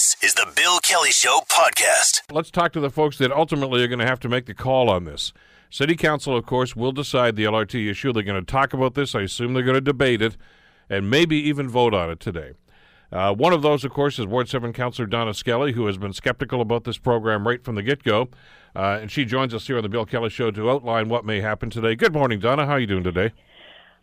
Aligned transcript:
This 0.00 0.16
is 0.22 0.32
the 0.32 0.50
Bill 0.56 0.78
Kelly 0.78 1.10
Show 1.10 1.40
podcast. 1.46 2.22
Let's 2.32 2.50
talk 2.50 2.72
to 2.72 2.80
the 2.80 2.88
folks 2.88 3.18
that 3.18 3.30
ultimately 3.30 3.84
are 3.84 3.86
going 3.86 3.98
to 3.98 4.06
have 4.06 4.18
to 4.20 4.30
make 4.30 4.46
the 4.46 4.54
call 4.54 4.88
on 4.88 5.04
this. 5.04 5.34
City 5.68 5.94
Council, 5.94 6.34
of 6.34 6.46
course, 6.46 6.74
will 6.74 6.92
decide 6.92 7.36
the 7.36 7.44
LRT 7.44 7.90
issue. 7.90 8.10
They're 8.10 8.22
going 8.22 8.42
to 8.42 8.50
talk 8.50 8.72
about 8.72 8.94
this. 8.94 9.14
I 9.14 9.20
assume 9.20 9.52
they're 9.52 9.62
going 9.62 9.74
to 9.74 9.82
debate 9.82 10.22
it 10.22 10.38
and 10.88 11.10
maybe 11.10 11.36
even 11.36 11.68
vote 11.68 11.92
on 11.92 12.08
it 12.08 12.18
today. 12.18 12.52
Uh, 13.12 13.34
one 13.34 13.52
of 13.52 13.60
those, 13.60 13.84
of 13.84 13.92
course, 13.92 14.18
is 14.18 14.26
Ward 14.26 14.48
7 14.48 14.72
Councillor 14.72 15.04
Donna 15.04 15.34
Skelly, 15.34 15.72
who 15.72 15.84
has 15.84 15.98
been 15.98 16.14
skeptical 16.14 16.62
about 16.62 16.84
this 16.84 16.96
program 16.96 17.46
right 17.46 17.62
from 17.62 17.74
the 17.74 17.82
get 17.82 18.02
go. 18.02 18.30
Uh, 18.74 19.00
and 19.02 19.10
she 19.10 19.26
joins 19.26 19.52
us 19.52 19.66
here 19.66 19.76
on 19.76 19.82
the 19.82 19.90
Bill 19.90 20.06
Kelly 20.06 20.30
Show 20.30 20.50
to 20.50 20.70
outline 20.70 21.10
what 21.10 21.26
may 21.26 21.42
happen 21.42 21.68
today. 21.68 21.94
Good 21.94 22.14
morning, 22.14 22.40
Donna. 22.40 22.64
How 22.64 22.72
are 22.72 22.80
you 22.80 22.86
doing 22.86 23.04
today? 23.04 23.32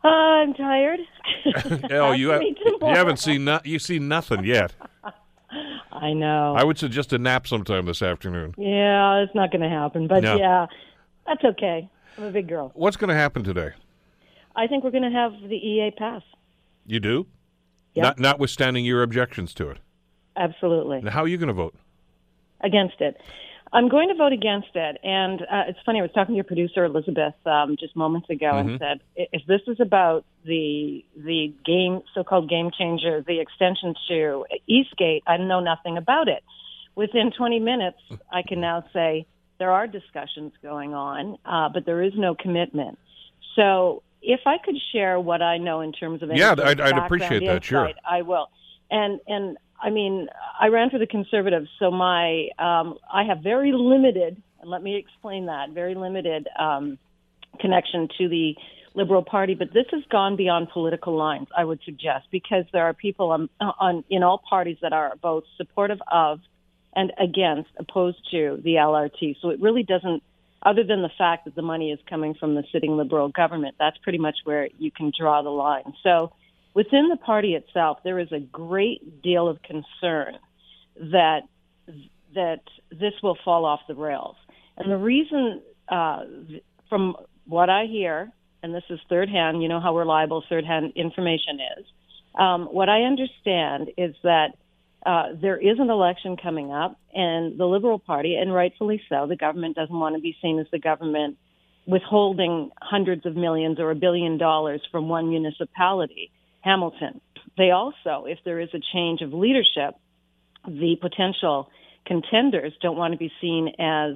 Uh, 0.04 0.10
I'm 0.10 0.54
tired. 0.54 1.00
oh, 1.90 2.12
you, 2.12 2.30
have, 2.30 2.42
Me 2.42 2.56
you 2.64 2.74
tomorrow. 2.74 2.96
haven't 2.96 3.18
seen 3.18 3.46
no, 3.46 3.62
you 3.64 3.80
seen 3.80 4.08
nothing 4.08 4.44
yet. 4.44 4.76
I 5.92 6.14
know. 6.14 6.56
I 6.58 6.64
would 6.64 6.78
suggest 6.78 7.14
a 7.14 7.18
nap 7.18 7.48
sometime 7.48 7.86
this 7.86 8.02
afternoon. 8.02 8.54
yeah, 8.58 9.18
it's 9.24 9.34
not 9.36 9.52
going 9.52 9.62
to 9.62 9.70
happen. 9.70 10.08
But 10.08 10.24
No. 10.24 10.36
yeah, 10.38 10.68
that's 11.26 11.44
okay. 11.44 11.90
I'm 12.18 12.24
a 12.26 12.32
big 12.32 12.48
girl. 12.48 12.72
What's 12.76 12.98
going 12.98 13.10
to 13.10 13.16
happen 13.16 13.44
today? 13.44 13.72
I 14.56 14.68
think 14.68 14.84
we're 14.84 14.92
going 14.92 15.04
to 15.04 15.12
have 15.12 15.34
the 15.48 15.56
EA 15.56 15.92
pass. 15.92 16.24
You 16.86 17.00
do? 17.00 17.28
Yeah. 17.94 18.04
Not, 18.04 18.20
notwithstanding 18.20 18.86
your 18.86 19.04
objections 19.04 19.54
to 19.56 19.70
it. 19.70 19.78
Absolutely. 20.36 21.02
Now, 21.02 21.12
how 21.12 21.22
are 21.24 21.28
you 21.28 21.38
going 21.38 21.48
to 21.48 21.54
vote? 21.54 21.76
Against 22.62 23.00
it. 23.02 23.20
I'm 23.74 23.90
going 23.90 24.10
to 24.10 24.16
vote 24.16 24.34
against 24.34 24.70
it. 24.76 24.98
And 25.04 25.42
uh, 25.42 25.64
it's 25.68 25.80
funny, 25.86 26.00
I 26.00 26.02
was 26.04 26.12
talking 26.14 26.34
to 26.34 26.36
your 26.36 26.44
producer, 26.44 26.86
Elizabeth, 26.86 27.34
um, 27.46 27.76
just 27.80 27.96
moments 27.96 28.30
ago, 28.30 28.52
and 28.58 28.80
said, 28.80 29.02
if 29.16 29.46
this 29.46 29.62
is 29.68 29.80
about 29.80 30.26
the 30.46 31.04
the 31.16 31.54
game, 31.66 32.02
so-called 32.14 32.50
game 32.50 32.72
changer, 32.78 33.22
the 33.22 33.40
extension 33.40 33.94
to 34.10 34.46
Eastgate, 34.68 35.24
I 35.28 35.38
know 35.38 35.60
nothing 35.60 35.98
about 35.98 36.28
it. 36.28 36.44
Within 36.96 37.32
20 37.32 37.60
minutes, 37.60 38.00
I 38.32 38.42
can 38.42 38.62
now 38.62 38.84
say 38.94 39.26
there 39.60 39.72
are 39.72 39.88
discussions 39.88 40.54
going 40.62 40.94
on, 40.94 41.38
uh, 41.46 41.70
but 41.70 41.86
there 41.86 42.02
is 42.02 42.14
no 42.16 42.36
commitment. 42.36 42.98
So 43.56 44.04
if 44.22 44.42
I 44.46 44.58
could 44.64 44.76
share 44.92 45.20
what 45.20 45.42
I 45.42 45.58
know 45.58 45.82
in 45.82 45.92
terms 45.92 46.24
of 46.24 46.30
Yeah, 46.36 46.52
I'd- 46.64 46.82
I'd 46.82 46.98
appreciate 46.98 47.46
that, 47.46 47.64
sure. 47.64 47.92
I 48.10 48.22
will. 48.22 48.50
And 48.90 49.20
and 49.28 49.58
I 49.82 49.90
mean, 49.90 50.28
I 50.60 50.68
ran 50.68 50.90
for 50.90 50.98
the 50.98 51.08
Conservatives, 51.08 51.70
so 51.80 51.92
my 51.92 52.50
um, 52.58 52.98
I 53.12 53.24
have 53.24 53.40
very 53.44 53.72
limited, 53.74 54.42
and 54.60 54.70
let 54.70 54.82
me 54.82 54.96
explain 54.96 55.46
that 55.46 55.70
very 55.70 55.96
limited 55.96 56.48
um, 56.58 56.98
connection 57.60 58.08
to 58.18 58.28
the 58.28 58.56
Liberal 58.96 59.24
Party. 59.24 59.54
But 59.54 59.74
this 59.74 59.86
has 59.92 60.04
gone 60.10 60.36
beyond 60.36 60.70
political 60.70 61.16
lines, 61.16 61.48
I 61.56 61.64
would 61.64 61.80
suggest, 61.86 62.28
because 62.32 62.66
there 62.74 62.86
are 62.86 62.94
people 62.94 63.32
on, 63.32 63.50
on 63.60 64.04
in 64.10 64.24
all 64.24 64.42
parties 64.50 64.78
that 64.82 64.94
are 64.94 65.14
both 65.22 65.44
supportive 65.58 66.00
of 66.12 66.40
and 66.96 67.14
against, 67.20 67.70
opposed 67.78 68.18
to 68.32 68.60
the 68.64 68.72
LRT. 68.72 69.38
So 69.42 69.50
it 69.50 69.62
really 69.62 69.84
doesn't. 69.84 70.24
Other 70.64 70.84
than 70.84 71.04
the 71.04 71.12
fact 71.16 71.46
that 71.46 71.54
the 71.54 71.62
money 71.62 71.92
is 71.92 72.00
coming 72.10 72.34
from 72.34 72.56
the 72.56 72.64
sitting 72.72 72.98
Liberal 72.98 73.30
government, 73.30 73.76
that's 73.78 73.98
pretty 74.00 74.18
much 74.18 74.38
where 74.44 74.68
you 74.80 74.90
can 74.90 75.12
draw 75.18 75.44
the 75.44 75.52
line. 75.52 75.94
So 76.02 76.32
within 76.78 77.10
the 77.10 77.18
party 77.18 77.56
itself, 77.56 77.98
there 78.04 78.20
is 78.20 78.32
a 78.32 78.40
great 78.40 79.24
deal 79.24 79.48
of 79.48 79.60
concern 79.64 80.36
that 80.96 81.42
that 82.36 82.62
this 82.92 83.14
will 83.24 83.38
fall 83.44 83.66
off 83.66 83.80
the 83.88 83.96
rails. 83.96 84.36
And 84.78 84.92
the 84.92 84.98
reason, 84.98 85.64
uh, 85.90 86.20
from 86.88 87.16
what 87.48 87.72
I 87.72 87.86
hear, 87.86 88.32
and 88.62 88.76
this 88.76 88.84
is 88.92 89.00
third 89.10 89.28
hand, 89.28 89.64
you 89.64 89.70
know 89.70 89.80
how 89.80 89.98
reliable 89.98 90.44
third 90.48 90.66
hand 90.66 90.94
information 90.96 91.58
is. 91.80 91.86
Um, 92.40 92.66
what 92.66 92.90
I 92.90 93.02
understand 93.02 93.90
is 93.98 94.14
that 94.22 94.50
uh, 95.04 95.30
there 95.42 95.58
is 95.58 95.80
an 95.80 95.90
election 95.90 96.38
coming 96.38 96.72
up, 96.72 97.00
and 97.12 97.60
the 97.60 97.66
Liberal 97.66 97.98
Party, 97.98 98.36
and 98.36 98.54
rightfully 98.54 99.02
so, 99.10 99.26
the 99.26 99.36
government 99.36 99.76
doesn't 99.76 100.00
want 100.00 100.16
to 100.16 100.22
be 100.22 100.38
seen 100.44 100.60
as 100.60 100.68
the 100.72 100.78
government 100.78 101.40
withholding 101.88 102.70
hundreds 102.80 103.26
of 103.26 103.36
millions 103.36 103.80
or 103.80 103.90
a 103.90 103.96
billion 103.96 104.38
dollars 104.38 104.82
from 104.92 105.10
one 105.10 105.28
municipality, 105.30 106.30
Hamilton. 106.62 107.22
They 107.58 107.72
also, 107.72 108.26
if 108.28 108.40
there 108.46 108.60
is 108.60 108.70
a 108.74 108.80
change 108.94 109.22
of 109.22 109.34
leadership, 109.34 109.96
the 110.68 110.96
potential 111.02 111.70
contenders 112.06 112.74
don't 112.82 112.98
want 112.98 113.14
to 113.14 113.18
be 113.18 113.32
seen 113.42 113.70
as 113.80 114.16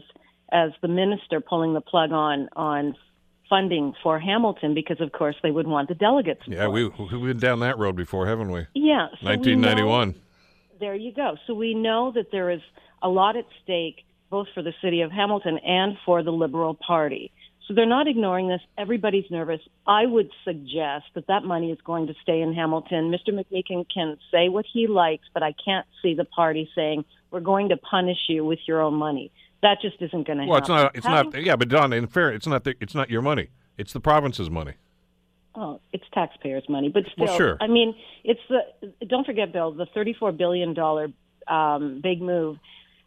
as 0.51 0.71
the 0.81 0.87
minister 0.87 1.39
pulling 1.39 1.73
the 1.73 1.81
plug 1.81 2.11
on 2.11 2.49
on 2.55 2.95
funding 3.49 3.93
for 4.01 4.19
Hamilton 4.19 4.73
because 4.73 5.01
of 5.01 5.11
course 5.11 5.35
they 5.43 5.51
would 5.51 5.67
want 5.67 5.89
the 5.89 5.95
delegates. 5.95 6.41
Yeah, 6.47 6.67
we, 6.67 6.87
we've 6.87 7.09
been 7.09 7.37
down 7.37 7.59
that 7.59 7.77
road 7.77 7.95
before, 7.95 8.25
haven't 8.27 8.49
we? 8.51 8.65
yeah, 8.73 9.07
so 9.21 9.27
we 9.27 9.55
know- 9.55 9.67
1991. 9.67 10.15
there 10.79 10.95
you 10.95 11.13
go. 11.13 11.35
So 11.47 11.53
we 11.53 11.73
know 11.73 12.11
that 12.15 12.31
there 12.31 12.49
is 12.49 12.61
a 13.01 13.09
lot 13.09 13.35
at 13.35 13.45
stake, 13.63 14.05
both 14.29 14.47
for 14.53 14.63
the 14.63 14.73
city 14.81 15.01
of 15.01 15.11
Hamilton 15.11 15.57
and 15.59 15.97
for 16.05 16.23
the 16.23 16.31
Liberal 16.31 16.75
Party. 16.75 17.31
So 17.71 17.75
they're 17.75 17.85
not 17.85 18.09
ignoring 18.09 18.49
this. 18.49 18.59
Everybody's 18.77 19.23
nervous. 19.31 19.61
I 19.87 20.05
would 20.05 20.29
suggest 20.43 21.05
that 21.15 21.27
that 21.27 21.45
money 21.45 21.71
is 21.71 21.79
going 21.85 22.07
to 22.07 22.13
stay 22.21 22.41
in 22.41 22.53
Hamilton. 22.53 23.09
Mr. 23.09 23.29
McMeekin 23.33 23.85
can 23.93 24.17
say 24.29 24.49
what 24.49 24.65
he 24.71 24.87
likes, 24.87 25.23
but 25.33 25.41
I 25.41 25.53
can't 25.63 25.87
see 26.01 26.13
the 26.13 26.25
party 26.25 26.69
saying 26.75 27.05
we're 27.31 27.39
going 27.39 27.69
to 27.69 27.77
punish 27.77 28.17
you 28.27 28.43
with 28.43 28.59
your 28.67 28.81
own 28.81 28.95
money. 28.95 29.31
That 29.61 29.77
just 29.81 30.01
isn't 30.01 30.27
going 30.27 30.39
to 30.39 30.43
happen. 30.43 30.49
Well, 30.49 30.57
it's 30.57 30.67
not. 30.67 30.95
It's 30.97 31.05
Having- 31.05 31.31
not. 31.31 31.43
Yeah, 31.43 31.55
but 31.55 31.69
Don, 31.69 31.93
in 31.93 32.07
fair, 32.07 32.29
it's 32.33 32.45
not. 32.45 32.65
The, 32.65 32.75
it's 32.81 32.93
not 32.93 33.09
your 33.09 33.21
money. 33.21 33.47
It's 33.77 33.93
the 33.93 34.01
province's 34.01 34.49
money. 34.49 34.73
Oh, 35.55 35.79
it's 35.93 36.03
taxpayers' 36.13 36.67
money, 36.67 36.89
but 36.89 37.03
still, 37.13 37.27
Well, 37.27 37.37
sure. 37.37 37.57
I 37.61 37.67
mean, 37.67 37.95
it's 38.25 38.41
the. 38.49 39.05
Don't 39.05 39.25
forget, 39.25 39.53
Bill, 39.53 39.71
the 39.71 39.85
thirty-four 39.85 40.33
billion 40.33 40.73
dollar 40.73 41.07
um, 41.47 42.01
big 42.03 42.21
move 42.21 42.57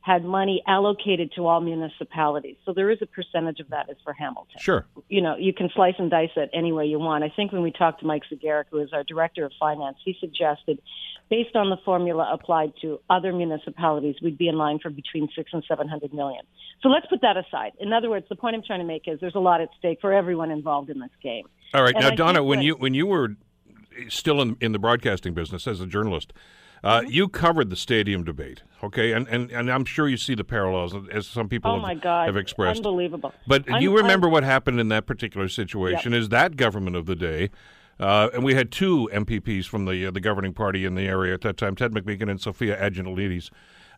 had 0.04 0.22
money 0.22 0.62
allocated 0.66 1.32
to 1.34 1.46
all 1.46 1.62
municipalities, 1.62 2.56
so 2.66 2.74
there 2.74 2.90
is 2.90 2.98
a 3.00 3.06
percentage 3.06 3.58
of 3.58 3.70
that 3.70 3.88
is 3.88 3.96
for 4.04 4.12
Hamilton. 4.12 4.58
Sure. 4.58 4.84
You 5.08 5.22
know, 5.22 5.34
you 5.38 5.54
can 5.54 5.70
slice 5.74 5.94
and 5.98 6.10
dice 6.10 6.28
it 6.36 6.50
any 6.52 6.72
way 6.72 6.84
you 6.84 6.98
want. 6.98 7.24
I 7.24 7.30
think 7.34 7.52
when 7.52 7.62
we 7.62 7.72
talked 7.72 8.00
to 8.00 8.06
Mike 8.06 8.24
Zegarac, 8.30 8.64
who 8.70 8.80
is 8.80 8.92
our 8.92 9.02
director 9.02 9.46
of 9.46 9.52
finance, 9.58 9.96
he 10.04 10.14
suggested, 10.20 10.82
based 11.30 11.56
on 11.56 11.70
the 11.70 11.78
formula 11.86 12.28
applied 12.30 12.74
to 12.82 13.00
other 13.08 13.32
municipalities, 13.32 14.16
we'd 14.22 14.36
be 14.36 14.46
in 14.46 14.56
line 14.58 14.78
for 14.78 14.90
between 14.90 15.26
six 15.34 15.50
and 15.54 15.64
seven 15.66 15.88
hundred 15.88 16.12
million. 16.12 16.44
So 16.82 16.90
let's 16.90 17.06
put 17.06 17.22
that 17.22 17.38
aside. 17.38 17.72
In 17.80 17.94
other 17.94 18.10
words, 18.10 18.26
the 18.28 18.36
point 18.36 18.56
I'm 18.56 18.62
trying 18.62 18.80
to 18.80 18.84
make 18.84 19.08
is 19.08 19.20
there's 19.20 19.34
a 19.34 19.40
lot 19.40 19.62
at 19.62 19.70
stake 19.78 20.02
for 20.02 20.12
everyone 20.12 20.50
involved 20.50 20.90
in 20.90 21.00
this 21.00 21.16
game. 21.22 21.46
All 21.72 21.82
right. 21.82 21.94
And 21.94 22.04
now, 22.04 22.10
I 22.10 22.14
Donna, 22.14 22.44
when 22.44 22.58
that- 22.58 22.64
you 22.66 22.74
when 22.74 22.92
you 22.92 23.06
were 23.06 23.36
still 24.08 24.42
in 24.42 24.58
in 24.60 24.72
the 24.72 24.78
broadcasting 24.78 25.32
business 25.32 25.66
as 25.66 25.80
a 25.80 25.86
journalist, 25.86 26.34
uh, 26.84 27.00
Mm-hmm. 27.00 27.10
you 27.10 27.28
covered 27.28 27.70
the 27.70 27.76
stadium 27.76 28.22
debate. 28.24 28.62
Okay, 28.82 29.12
and, 29.12 29.26
and 29.28 29.50
and 29.50 29.70
I'm 29.72 29.84
sure 29.86 30.06
you 30.08 30.16
see 30.18 30.34
the 30.34 30.44
parallels 30.44 30.94
as 31.10 31.26
some 31.26 31.48
people 31.48 31.70
Oh 31.70 31.74
have, 31.74 31.82
my 31.82 31.94
God! 31.94 32.26
have 32.26 32.36
expressed. 32.36 32.78
Unbelievable. 32.78 33.32
But 33.46 33.68
I'm- 33.70 33.82
you 33.82 33.96
remember 33.96 34.26
I'm- 34.26 34.32
what 34.32 34.44
happened 34.44 34.78
in 34.78 34.88
that 34.88 35.06
particular 35.06 35.48
situation? 35.48 36.12
Is 36.12 36.28
that 36.28 36.56
government 36.56 36.94
of 36.96 37.06
the 37.06 37.16
day, 37.16 37.50
uh, 37.98 38.28
and 38.34 38.44
we 38.44 38.54
had 38.54 38.70
two 38.70 39.08
MPPs 39.12 39.64
from 39.66 39.86
the 39.86 40.06
uh, 40.06 40.10
the 40.10 40.20
governing 40.20 40.52
party 40.52 40.84
in 40.84 40.94
the 40.96 41.06
area 41.08 41.32
at 41.32 41.40
that 41.40 41.56
time, 41.56 41.74
Ted 41.74 41.92
McMeekin 41.92 42.28
and 42.30 42.38
Sophia 42.40 42.76
Aggelonitis, 42.78 43.48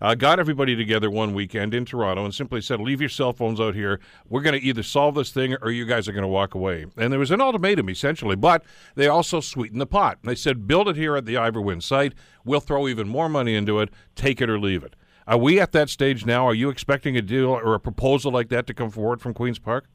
uh, 0.01 0.15
got 0.15 0.39
everybody 0.39 0.77
together 0.77 1.11
one 1.11 1.34
weekend 1.34 1.75
in 1.75 1.84
Toronto 1.84 2.25
and 2.25 2.34
simply 2.34 2.61
said, 2.61 2.81
"Leave 2.81 3.01
your 3.01 3.11
cell 3.11 3.33
phones 3.33 3.61
out 3.61 3.75
here. 3.75 4.01
We're 4.29 4.43
going 4.43 4.59
to 4.59 4.67
either 4.67 4.83
solve 4.83 5.15
this 5.15 5.31
thing 5.31 5.57
or 5.62 5.71
you 5.71 5.84
guys 5.84 6.09
are 6.09 6.12
going 6.12 6.23
to 6.23 6.29
walk 6.29 6.55
away." 6.55 6.87
And 6.97 7.12
there 7.12 7.21
was 7.21 7.31
an 7.31 7.41
ultimatum 7.41 7.89
essentially, 7.89 8.37
but 8.37 8.65
they 8.95 9.09
also 9.09 9.41
sweetened 9.41 9.81
the 9.81 9.87
pot. 9.87 10.19
They 10.23 10.34
said, 10.34 10.67
"Build 10.67 10.89
it 10.89 10.97
here 10.97 11.17
at 11.17 11.25
the 11.25 11.37
Ivor 11.37 11.61
Wynne 11.61 11.81
site. 11.81 12.15
We'll 12.45 12.61
throw 12.61 12.89
even 12.89 13.09
more 13.09 13.29
money 13.29 13.55
into 13.55 13.81
it. 13.81 13.91
Take 14.15 14.41
it 14.41 14.51
or 14.51 14.59
leave 14.59 14.84
it." 14.84 14.95
Are 15.27 15.39
we 15.39 15.59
at 15.59 15.73
that 15.73 15.91
stage 15.91 16.25
now? 16.25 16.47
Are 16.47 16.55
you 16.55 16.69
expecting 16.71 17.17
a 17.17 17.23
deal 17.23 17.49
or 17.49 17.75
a 17.75 17.81
proposal 17.81 18.31
like 18.31 18.49
that 18.51 18.67
to 18.69 18.75
come 18.75 18.91
forward 18.91 19.21
from 19.21 19.34
Queens 19.34 19.59
Park? 19.59 19.87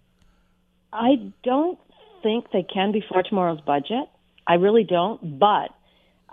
I 0.92 1.32
don't 1.44 1.80
think 2.22 2.52
they 2.52 2.64
can 2.64 2.92
before 2.92 3.24
tomorrow's 3.24 3.62
budget. 3.62 4.10
I 4.46 4.56
really 4.56 4.84
don't. 4.84 5.40
But 5.40 5.70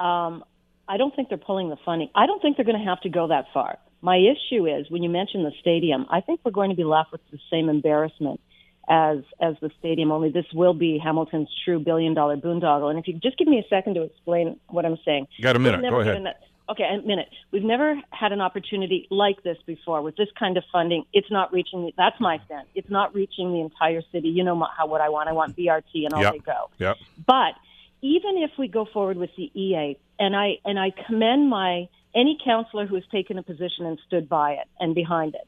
um, 0.03 0.45
I 0.89 0.97
don't 0.97 1.15
think 1.15 1.29
they're 1.29 1.39
pulling 1.39 1.69
the 1.69 1.77
funding. 1.85 2.09
I 2.15 2.27
don't 2.27 2.41
think 2.41 2.57
they're 2.57 2.65
going 2.65 2.79
to 2.79 2.85
have 2.85 3.01
to 3.03 3.09
go 3.09 3.29
that 3.29 3.47
far. 3.53 3.79
My 4.01 4.17
issue 4.17 4.67
is 4.67 4.91
when 4.91 5.03
you 5.03 5.11
mention 5.11 5.43
the 5.43 5.53
stadium, 5.61 6.07
I 6.09 6.21
think 6.21 6.41
we're 6.45 6.53
going 6.53 6.71
to 6.71 6.77
be 6.77 6.85
left 6.85 7.13
with 7.13 7.21
the 7.31 7.39
same 7.51 7.69
embarrassment 7.69 8.41
as 8.89 9.19
as 9.41 9.55
the 9.61 9.71
stadium. 9.79 10.13
Only 10.13 10.31
this 10.31 10.47
will 10.55 10.75
be 10.75 10.99
Hamilton's 11.03 11.51
true 11.65 11.79
billion 11.79 12.15
dollar 12.15 12.37
boondoggle. 12.37 12.91
And 12.91 12.99
if 12.99 13.07
you 13.09 13.15
just 13.15 13.37
give 13.37 13.49
me 13.49 13.59
a 13.59 13.69
second 13.69 13.95
to 13.95 14.03
explain 14.03 14.59
what 14.69 14.87
I'm 14.87 14.97
saying. 15.05 15.27
you 15.37 15.43
Got 15.43 15.57
a 15.57 15.59
minute. 15.59 15.83
Go 15.83 16.01
ahead. 16.01 16.23
Okay, 16.71 16.85
a 16.85 17.01
minute. 17.07 17.29
We've 17.51 17.63
never 17.65 17.99
had 18.11 18.31
an 18.33 18.43
opportunity 18.43 19.07
like 19.11 19.43
this 19.43 19.57
before 19.65 20.03
with 20.03 20.17
this 20.17 20.29
kind 20.39 20.59
of 20.59 20.65
funding. 20.71 21.05
It's 21.15 21.31
not 21.31 21.51
reaching. 21.51 21.87
The, 21.87 21.93
that's 21.97 22.21
my 22.21 22.39
sense. 22.47 22.69
It's 22.75 22.91
not 22.91 23.15
reaching 23.15 23.53
the 23.53 23.61
entire 23.61 24.03
city. 24.13 24.29
You 24.29 24.45
know 24.45 24.55
my- 24.55 24.69
how 24.77 24.87
what 24.87 25.01
I 25.01 25.09
want. 25.09 25.31
I 25.31 25.33
want 25.33 25.57
BRT 25.57 26.05
and 26.05 26.13
all 26.13 26.21
Yep. 26.21 26.33
they 26.33 26.39
go. 26.41 26.71
Yep. 26.79 26.97
But 27.27 27.55
even 28.03 28.39
if 28.39 28.51
we 28.59 28.69
go 28.69 28.87
forward 28.93 29.17
with 29.17 29.31
the 29.37 29.51
EA, 29.59 29.99
and 30.19 30.35
I 30.35 30.59
and 30.65 30.79
I 30.79 30.93
commend 31.07 31.49
my 31.49 31.89
any 32.15 32.39
counselor 32.45 32.87
who 32.87 32.95
has 32.95 33.05
taken 33.13 33.39
a 33.39 33.43
position 33.43 33.87
and 33.87 33.99
stood 34.07 34.29
by 34.29 34.53
it 34.53 34.67
and 34.81 34.95
behind 34.95 35.35
it. 35.35 35.47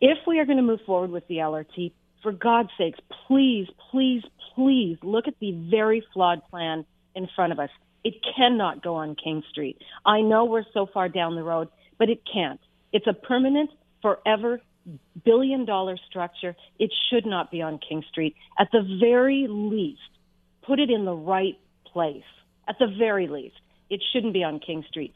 If 0.00 0.18
we 0.26 0.38
are 0.38 0.44
going 0.44 0.58
to 0.58 0.62
move 0.62 0.80
forward 0.86 1.10
with 1.10 1.26
the 1.28 1.36
LRT, 1.36 1.92
for 2.22 2.32
God's 2.32 2.70
sakes, 2.78 2.98
please, 3.26 3.66
please, 3.90 4.22
please 4.54 4.98
look 5.02 5.28
at 5.28 5.34
the 5.40 5.52
very 5.70 6.04
flawed 6.12 6.42
plan 6.50 6.84
in 7.14 7.28
front 7.34 7.52
of 7.52 7.58
us. 7.58 7.70
It 8.04 8.14
cannot 8.36 8.82
go 8.82 8.96
on 8.96 9.16
King 9.16 9.42
Street. 9.50 9.78
I 10.04 10.20
know 10.20 10.44
we're 10.44 10.64
so 10.72 10.86
far 10.92 11.08
down 11.08 11.34
the 11.34 11.42
road, 11.42 11.68
but 11.98 12.08
it 12.08 12.20
can't. 12.30 12.60
It's 12.92 13.06
a 13.06 13.12
permanent, 13.12 13.70
forever 14.02 14.60
billion 15.24 15.64
dollar 15.64 15.96
structure. 16.08 16.54
It 16.78 16.92
should 17.10 17.26
not 17.26 17.50
be 17.50 17.62
on 17.62 17.78
King 17.78 18.04
Street. 18.10 18.36
At 18.58 18.68
the 18.72 18.82
very 19.00 19.46
least, 19.48 20.00
put 20.66 20.78
it 20.78 20.90
in 20.90 21.04
the 21.04 21.14
right 21.14 21.58
place. 21.96 22.30
At 22.68 22.76
the 22.78 22.88
very 22.98 23.26
least, 23.26 23.60
it 23.88 24.00
shouldn't 24.10 24.34
be 24.34 24.44
on 24.44 24.60
King 24.68 24.84
Street. 24.90 25.14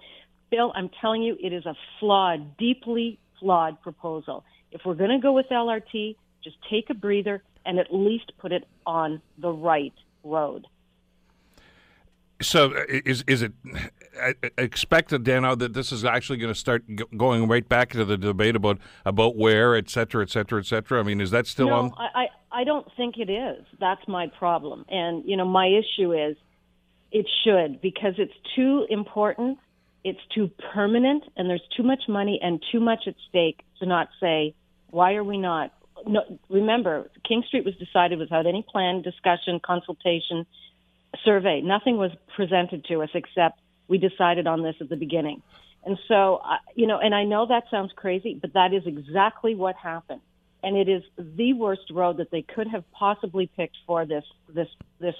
Bill, 0.50 0.72
I'm 0.74 0.90
telling 1.00 1.22
you, 1.22 1.36
it 1.38 1.52
is 1.52 1.66
a 1.66 1.74
flawed, 1.98 2.56
deeply 2.56 3.18
flawed 3.38 3.74
proposal. 3.82 4.44
If 4.72 4.80
we're 4.86 5.00
going 5.02 5.10
to 5.10 5.18
go 5.18 5.32
with 5.32 5.48
LRT, 5.50 6.16
just 6.42 6.56
take 6.70 6.88
a 6.88 6.94
breather 6.94 7.42
and 7.66 7.78
at 7.78 7.88
least 7.92 8.32
put 8.38 8.50
it 8.50 8.64
on 8.86 9.20
the 9.36 9.52
right 9.70 9.92
road. 10.24 10.66
So 12.40 12.72
uh, 12.74 12.84
is 12.88 13.22
is 13.26 13.42
it 13.42 13.52
expected, 14.56 15.24
Dano, 15.24 15.54
that 15.56 15.74
this 15.74 15.92
is 15.92 16.02
actually 16.06 16.38
going 16.38 16.54
to 16.54 16.58
start 16.58 16.82
going 17.14 17.46
right 17.46 17.68
back 17.68 17.90
to 17.90 18.04
the 18.06 18.16
debate 18.16 18.56
about 18.56 18.78
about 19.04 19.36
where, 19.36 19.76
et 19.76 19.90
cetera, 19.90 20.22
et 20.22 20.30
cetera, 20.30 20.60
et 20.60 20.66
cetera? 20.66 20.98
I 21.00 21.02
mean, 21.02 21.20
is 21.20 21.30
that 21.32 21.46
still 21.46 21.68
no, 21.68 21.74
on? 21.74 21.92
I, 21.98 22.28
I 22.60 22.64
don't 22.64 22.88
think 22.96 23.18
it 23.18 23.30
is. 23.30 23.62
That's 23.78 24.06
my 24.08 24.28
problem. 24.42 24.86
And, 24.88 25.22
you 25.28 25.36
know, 25.36 25.44
my 25.44 25.66
issue 25.66 26.14
is 26.14 26.36
it 27.12 27.26
should 27.44 27.80
because 27.80 28.14
it's 28.18 28.34
too 28.54 28.86
important, 28.88 29.58
it's 30.04 30.20
too 30.34 30.50
permanent, 30.72 31.24
and 31.36 31.48
there's 31.48 31.66
too 31.76 31.82
much 31.82 32.02
money 32.08 32.38
and 32.42 32.62
too 32.72 32.80
much 32.80 33.00
at 33.06 33.14
stake 33.28 33.60
to 33.80 33.86
not 33.86 34.08
say, 34.20 34.54
why 34.90 35.14
are 35.14 35.24
we 35.24 35.38
not? 35.38 35.72
No, 36.06 36.22
remember, 36.48 37.10
King 37.28 37.42
Street 37.46 37.64
was 37.64 37.74
decided 37.76 38.18
without 38.18 38.46
any 38.46 38.64
plan, 38.68 39.02
discussion, 39.02 39.60
consultation, 39.62 40.46
survey. 41.24 41.60
Nothing 41.60 41.96
was 41.96 42.10
presented 42.34 42.84
to 42.86 43.02
us 43.02 43.10
except 43.14 43.60
we 43.88 43.98
decided 43.98 44.46
on 44.46 44.62
this 44.62 44.76
at 44.80 44.88
the 44.88 44.96
beginning. 44.96 45.42
And 45.84 45.98
so, 46.08 46.40
you 46.74 46.86
know, 46.86 46.98
and 46.98 47.14
I 47.14 47.24
know 47.24 47.46
that 47.46 47.64
sounds 47.70 47.92
crazy, 47.96 48.38
but 48.40 48.52
that 48.54 48.72
is 48.72 48.82
exactly 48.86 49.54
what 49.54 49.76
happened. 49.76 50.20
And 50.62 50.76
it 50.76 50.88
is 50.88 51.02
the 51.18 51.54
worst 51.54 51.90
road 51.90 52.18
that 52.18 52.30
they 52.30 52.42
could 52.42 52.68
have 52.68 52.84
possibly 52.92 53.50
picked 53.56 53.76
for 53.86 54.04
this 54.04 54.24
this 54.48 54.68
this 55.00 55.14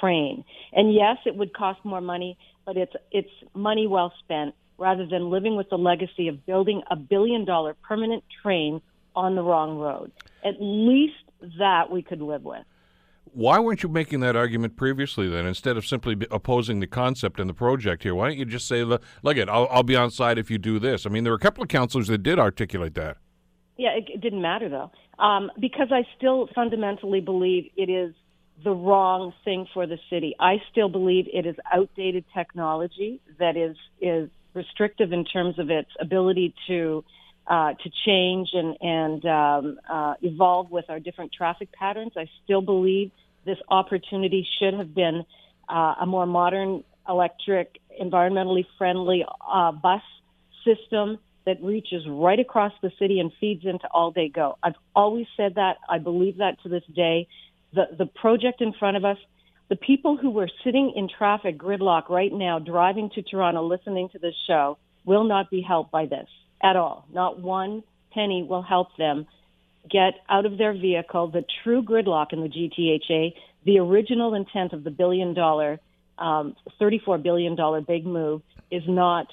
train. 0.00 0.44
And 0.72 0.92
yes, 0.92 1.18
it 1.26 1.36
would 1.36 1.54
cost 1.54 1.84
more 1.84 2.00
money, 2.00 2.38
but 2.66 2.76
it's 2.76 2.94
it's 3.10 3.30
money 3.54 3.86
well 3.86 4.12
spent 4.22 4.54
rather 4.78 5.06
than 5.06 5.30
living 5.30 5.56
with 5.56 5.68
the 5.70 5.78
legacy 5.78 6.28
of 6.28 6.44
building 6.46 6.82
a 6.90 6.96
billion 6.96 7.44
dollar 7.44 7.74
permanent 7.82 8.24
train 8.42 8.80
on 9.14 9.36
the 9.36 9.42
wrong 9.42 9.78
road. 9.78 10.10
At 10.44 10.54
least 10.60 11.14
that 11.58 11.90
we 11.90 12.02
could 12.02 12.20
live 12.20 12.42
with. 12.42 12.64
Why 13.32 13.58
weren't 13.58 13.82
you 13.82 13.88
making 13.88 14.20
that 14.20 14.36
argument 14.36 14.76
previously 14.76 15.28
then, 15.28 15.44
instead 15.44 15.76
of 15.76 15.84
simply 15.84 16.16
opposing 16.30 16.78
the 16.78 16.86
concept 16.86 17.40
and 17.40 17.50
the 17.50 17.54
project 17.54 18.04
here? 18.04 18.14
Why 18.14 18.28
don't 18.28 18.38
you 18.38 18.44
just 18.44 18.68
say, 18.68 18.84
look, 18.84 19.02
it, 19.24 19.48
I'll, 19.48 19.66
I'll 19.70 19.82
be 19.82 19.96
on 19.96 20.10
side 20.10 20.38
if 20.38 20.50
you 20.50 20.58
do 20.58 20.78
this? 20.78 21.04
I 21.04 21.08
mean, 21.08 21.24
there 21.24 21.32
were 21.32 21.36
a 21.36 21.40
couple 21.40 21.62
of 21.62 21.68
councillors 21.68 22.06
that 22.08 22.22
did 22.22 22.38
articulate 22.38 22.94
that. 22.94 23.16
Yeah, 23.76 23.90
it, 23.96 24.04
it 24.08 24.20
didn't 24.20 24.42
matter 24.42 24.68
though, 24.68 24.92
um, 25.18 25.50
because 25.60 25.88
I 25.90 26.02
still 26.16 26.48
fundamentally 26.54 27.20
believe 27.20 27.70
it 27.76 27.90
is 27.90 28.14
the 28.62 28.70
wrong 28.70 29.32
thing 29.44 29.66
for 29.74 29.86
the 29.86 29.98
city. 30.10 30.36
I 30.38 30.62
still 30.70 30.88
believe 30.88 31.26
it 31.32 31.46
is 31.46 31.56
outdated 31.72 32.24
technology 32.34 33.20
that 33.38 33.56
is 33.56 33.76
is 34.00 34.30
restrictive 34.54 35.12
in 35.12 35.24
terms 35.24 35.58
of 35.58 35.70
its 35.70 35.90
ability 36.00 36.54
to 36.68 37.04
uh, 37.46 37.74
to 37.74 37.90
change 38.06 38.50
and 38.52 38.76
and 38.80 39.26
um, 39.26 39.78
uh, 39.90 40.14
evolve 40.22 40.70
with 40.70 40.86
our 40.88 41.00
different 41.00 41.32
traffic 41.32 41.72
patterns. 41.72 42.12
I 42.16 42.26
still 42.44 42.62
believe 42.62 43.10
this 43.44 43.58
opportunity 43.68 44.46
should 44.58 44.74
have 44.74 44.94
been 44.94 45.24
uh, 45.68 45.94
a 46.00 46.06
more 46.06 46.26
modern, 46.26 46.84
electric, 47.08 47.78
environmentally 48.00 48.64
friendly 48.78 49.24
uh, 49.46 49.72
bus 49.72 50.02
system 50.64 51.18
that 51.44 51.62
reaches 51.62 52.06
right 52.08 52.40
across 52.40 52.72
the 52.82 52.90
city 52.98 53.20
and 53.20 53.30
feeds 53.38 53.64
into 53.66 53.86
All 53.92 54.10
Day 54.10 54.28
Go. 54.28 54.56
I've 54.62 54.76
always 54.96 55.26
said 55.36 55.56
that. 55.56 55.76
I 55.88 55.98
believe 55.98 56.38
that 56.38 56.62
to 56.62 56.68
this 56.68 56.84
day. 56.94 57.28
The 57.74 57.96
the 57.96 58.06
project 58.06 58.60
in 58.60 58.72
front 58.72 58.96
of 58.96 59.04
us, 59.04 59.18
the 59.68 59.76
people 59.76 60.16
who 60.16 60.30
were 60.30 60.48
sitting 60.62 60.92
in 60.96 61.08
traffic 61.08 61.58
gridlock 61.58 62.08
right 62.08 62.32
now, 62.32 62.58
driving 62.58 63.10
to 63.14 63.22
Toronto, 63.22 63.62
listening 63.62 64.08
to 64.10 64.18
this 64.18 64.34
show, 64.46 64.78
will 65.04 65.24
not 65.24 65.50
be 65.50 65.60
helped 65.60 65.90
by 65.90 66.06
this 66.06 66.28
at 66.62 66.76
all. 66.76 67.06
Not 67.12 67.40
one 67.40 67.82
penny 68.12 68.42
will 68.42 68.62
help 68.62 68.96
them 68.96 69.26
get 69.90 70.14
out 70.28 70.46
of 70.46 70.56
their 70.56 70.72
vehicle 70.72 71.28
the 71.28 71.44
true 71.62 71.82
gridlock 71.82 72.32
in 72.32 72.40
the 72.40 72.48
GTHA, 72.48 73.34
the 73.64 73.78
original 73.78 74.34
intent 74.34 74.72
of 74.72 74.84
the 74.84 74.90
billion 74.90 75.34
dollar, 75.34 75.78
um, 76.18 76.56
$34 76.80 77.22
billion 77.22 77.56
big 77.86 78.06
move 78.06 78.42
is 78.70 78.82
not 78.86 79.26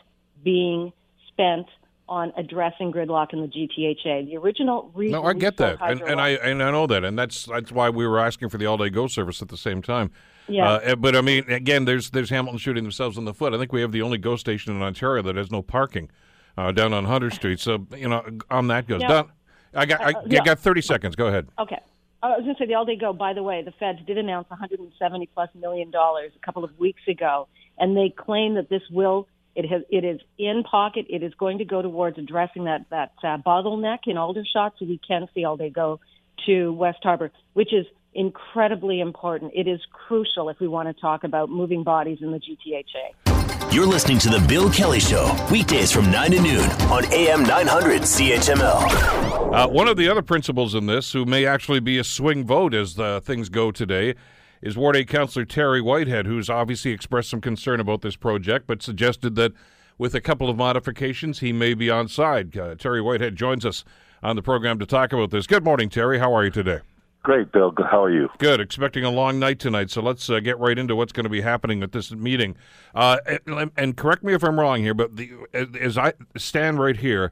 being 0.43 0.91
spent 1.27 1.67
on 2.11 2.33
addressing 2.35 2.91
gridlock 2.91 3.31
in 3.31 3.39
the 3.39 3.47
GTHA. 3.47 4.29
The 4.29 4.35
original 4.35 4.91
reason. 4.93 5.13
No, 5.13 5.23
I 5.23 5.31
get 5.31 5.55
that, 5.57 5.77
and, 5.81 6.01
and, 6.01 6.19
I 6.19 6.31
and 6.31 6.61
I 6.61 6.69
know 6.69 6.85
that, 6.85 7.05
and 7.05 7.17
that's 7.17 7.45
that's 7.45 7.71
why 7.71 7.89
we 7.89 8.05
were 8.05 8.19
asking 8.19 8.49
for 8.49 8.57
the 8.57 8.65
all 8.65 8.77
day 8.77 8.89
go 8.89 9.07
service 9.07 9.41
at 9.41 9.47
the 9.47 9.55
same 9.55 9.81
time. 9.81 10.11
Yeah. 10.49 10.69
Uh, 10.69 10.79
eh, 10.83 10.95
but 10.95 11.15
I 11.15 11.21
mean, 11.21 11.49
again, 11.49 11.85
there's 11.85 12.09
there's 12.09 12.29
Hamilton 12.29 12.59
shooting 12.59 12.83
themselves 12.83 13.17
in 13.17 13.23
the 13.23 13.33
foot. 13.33 13.53
I 13.53 13.57
think 13.57 13.71
we 13.71 13.79
have 13.79 13.93
the 13.93 14.01
only 14.01 14.17
go 14.17 14.35
station 14.35 14.75
in 14.75 14.81
Ontario 14.81 15.23
that 15.23 15.37
has 15.37 15.51
no 15.51 15.61
parking 15.61 16.09
uh, 16.57 16.73
down 16.73 16.91
on 16.91 17.05
Hunter 17.05 17.29
Street. 17.29 17.61
So 17.61 17.87
you 17.95 18.09
know, 18.09 18.25
on 18.49 18.67
that 18.67 18.87
goes. 18.87 18.99
Now, 18.99 19.29
I 19.73 19.85
got 19.85 20.01
I, 20.01 20.11
uh, 20.11 20.23
yeah. 20.27 20.43
got 20.43 20.59
30 20.59 20.81
seconds. 20.81 21.15
Go 21.15 21.27
ahead. 21.27 21.47
Okay. 21.57 21.79
I 22.21 22.27
was 22.31 22.41
going 22.43 22.55
to 22.55 22.59
say 22.59 22.67
the 22.67 22.75
all 22.75 22.85
day 22.85 22.97
go. 22.97 23.13
By 23.13 23.31
the 23.33 23.41
way, 23.41 23.63
the 23.63 23.71
feds 23.71 23.99
did 24.05 24.17
announce 24.17 24.49
170 24.49 25.29
plus 25.33 25.49
million 25.55 25.91
dollars 25.91 26.33
a 26.35 26.45
couple 26.45 26.65
of 26.65 26.77
weeks 26.77 27.01
ago, 27.07 27.47
and 27.77 27.95
they 27.95 28.09
claim 28.09 28.55
that 28.55 28.67
this 28.69 28.83
will 28.91 29.29
it 29.55 29.69
has 29.69 29.83
it 29.89 30.03
is 30.03 30.19
in 30.37 30.63
pocket. 30.63 31.05
It 31.09 31.23
is 31.23 31.33
going 31.35 31.59
to 31.59 31.65
go 31.65 31.81
towards 31.81 32.17
addressing 32.17 32.65
that 32.65 32.85
that 32.89 33.13
uh, 33.23 33.37
bottleneck 33.37 33.99
in 34.07 34.17
Aldershot, 34.17 34.73
so 34.79 34.85
we 34.85 34.99
can 35.05 35.27
see 35.33 35.45
all 35.45 35.57
day 35.57 35.69
go 35.69 35.99
to 36.45 36.73
West 36.73 36.99
Harbour, 37.03 37.31
which 37.53 37.73
is 37.73 37.85
incredibly 38.13 38.99
important. 38.99 39.51
It 39.55 39.67
is 39.67 39.79
crucial 39.91 40.49
if 40.49 40.59
we 40.59 40.67
want 40.67 40.93
to 40.93 40.99
talk 40.99 41.23
about 41.23 41.49
moving 41.49 41.83
bodies 41.83 42.19
in 42.21 42.31
the 42.31 42.39
GTHA. 42.39 43.73
You're 43.73 43.85
listening 43.85 44.19
to 44.19 44.29
The 44.29 44.45
Bill 44.49 44.69
Kelly 44.69 44.99
Show, 44.99 45.33
weekdays 45.49 45.93
from 45.93 46.11
9 46.11 46.31
to 46.31 46.41
noon 46.41 46.69
on 46.91 47.05
AM 47.13 47.43
900 47.43 48.01
CHML. 48.01 49.53
Uh, 49.53 49.67
one 49.69 49.87
of 49.87 49.95
the 49.95 50.09
other 50.09 50.21
principals 50.21 50.75
in 50.75 50.87
this, 50.87 51.13
who 51.13 51.25
may 51.25 51.45
actually 51.45 51.79
be 51.79 51.97
a 51.97 52.03
swing 52.03 52.45
vote 52.45 52.73
as 52.73 52.99
uh, 52.99 53.21
things 53.21 53.47
go 53.47 53.71
today, 53.71 54.15
is 54.61 54.77
Ward 54.77 54.95
8 54.95 55.07
Councillor 55.07 55.45
Terry 55.45 55.81
Whitehead, 55.81 56.25
who's 56.25 56.49
obviously 56.49 56.91
expressed 56.91 57.29
some 57.29 57.41
concern 57.41 57.79
about 57.79 58.01
this 58.01 58.15
project, 58.15 58.67
but 58.67 58.81
suggested 58.81 59.35
that 59.35 59.53
with 59.97 60.15
a 60.15 60.21
couple 60.21 60.49
of 60.49 60.57
modifications, 60.57 61.39
he 61.39 61.51
may 61.51 61.73
be 61.73 61.89
on 61.89 62.07
side. 62.07 62.57
Uh, 62.57 62.75
Terry 62.75 63.01
Whitehead 63.01 63.35
joins 63.35 63.65
us 63.65 63.83
on 64.23 64.35
the 64.35 64.41
program 64.41 64.79
to 64.79 64.85
talk 64.85 65.13
about 65.13 65.31
this. 65.31 65.47
Good 65.47 65.63
morning, 65.63 65.89
Terry. 65.89 66.19
How 66.19 66.33
are 66.33 66.43
you 66.43 66.51
today? 66.51 66.79
Great, 67.23 67.51
Bill. 67.51 67.71
How 67.77 68.03
are 68.03 68.11
you? 68.11 68.29
Good. 68.39 68.59
Expecting 68.59 69.03
a 69.03 69.11
long 69.11 69.37
night 69.37 69.59
tonight, 69.59 69.91
so 69.91 70.01
let's 70.01 70.27
uh, 70.27 70.39
get 70.39 70.57
right 70.57 70.77
into 70.77 70.95
what's 70.95 71.11
going 71.11 71.25
to 71.25 71.29
be 71.29 71.41
happening 71.41 71.83
at 71.83 71.91
this 71.91 72.11
meeting. 72.11 72.55
Uh, 72.95 73.17
and, 73.45 73.71
and, 73.77 73.95
correct 73.95 74.23
me 74.23 74.33
if 74.33 74.43
I'm 74.43 74.59
wrong 74.59 74.81
here, 74.81 74.95
but 74.95 75.15
the, 75.15 75.31
as 75.53 75.99
I 75.99 76.13
stand 76.35 76.79
right 76.79 76.97
here, 76.97 77.31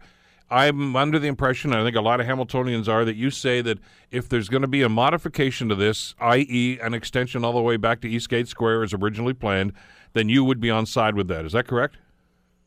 I'm 0.51 0.95
under 0.95 1.19
the 1.19 1.27
impression, 1.27 1.73
I 1.73 1.83
think 1.83 1.95
a 1.95 2.01
lot 2.01 2.19
of 2.19 2.25
Hamiltonians 2.25 2.87
are, 2.87 3.05
that 3.05 3.15
you 3.15 3.29
say 3.29 3.61
that 3.61 3.77
if 4.11 4.29
there's 4.29 4.49
going 4.49 4.63
to 4.63 4.67
be 4.67 4.81
a 4.81 4.89
modification 4.89 5.69
to 5.69 5.75
this, 5.75 6.15
i.e., 6.19 6.79
an 6.81 6.93
extension 6.93 7.45
all 7.45 7.53
the 7.53 7.61
way 7.61 7.77
back 7.77 8.01
to 8.01 8.09
Eastgate 8.09 8.47
Square 8.47 8.83
as 8.83 8.93
originally 8.93 9.33
planned, 9.33 9.73
then 10.13 10.27
you 10.27 10.43
would 10.43 10.59
be 10.59 10.71
on 10.71 10.85
side 10.85 11.15
with 11.15 11.27
that. 11.27 11.45
Is 11.45 11.51
that 11.51 11.67
correct? 11.67 11.97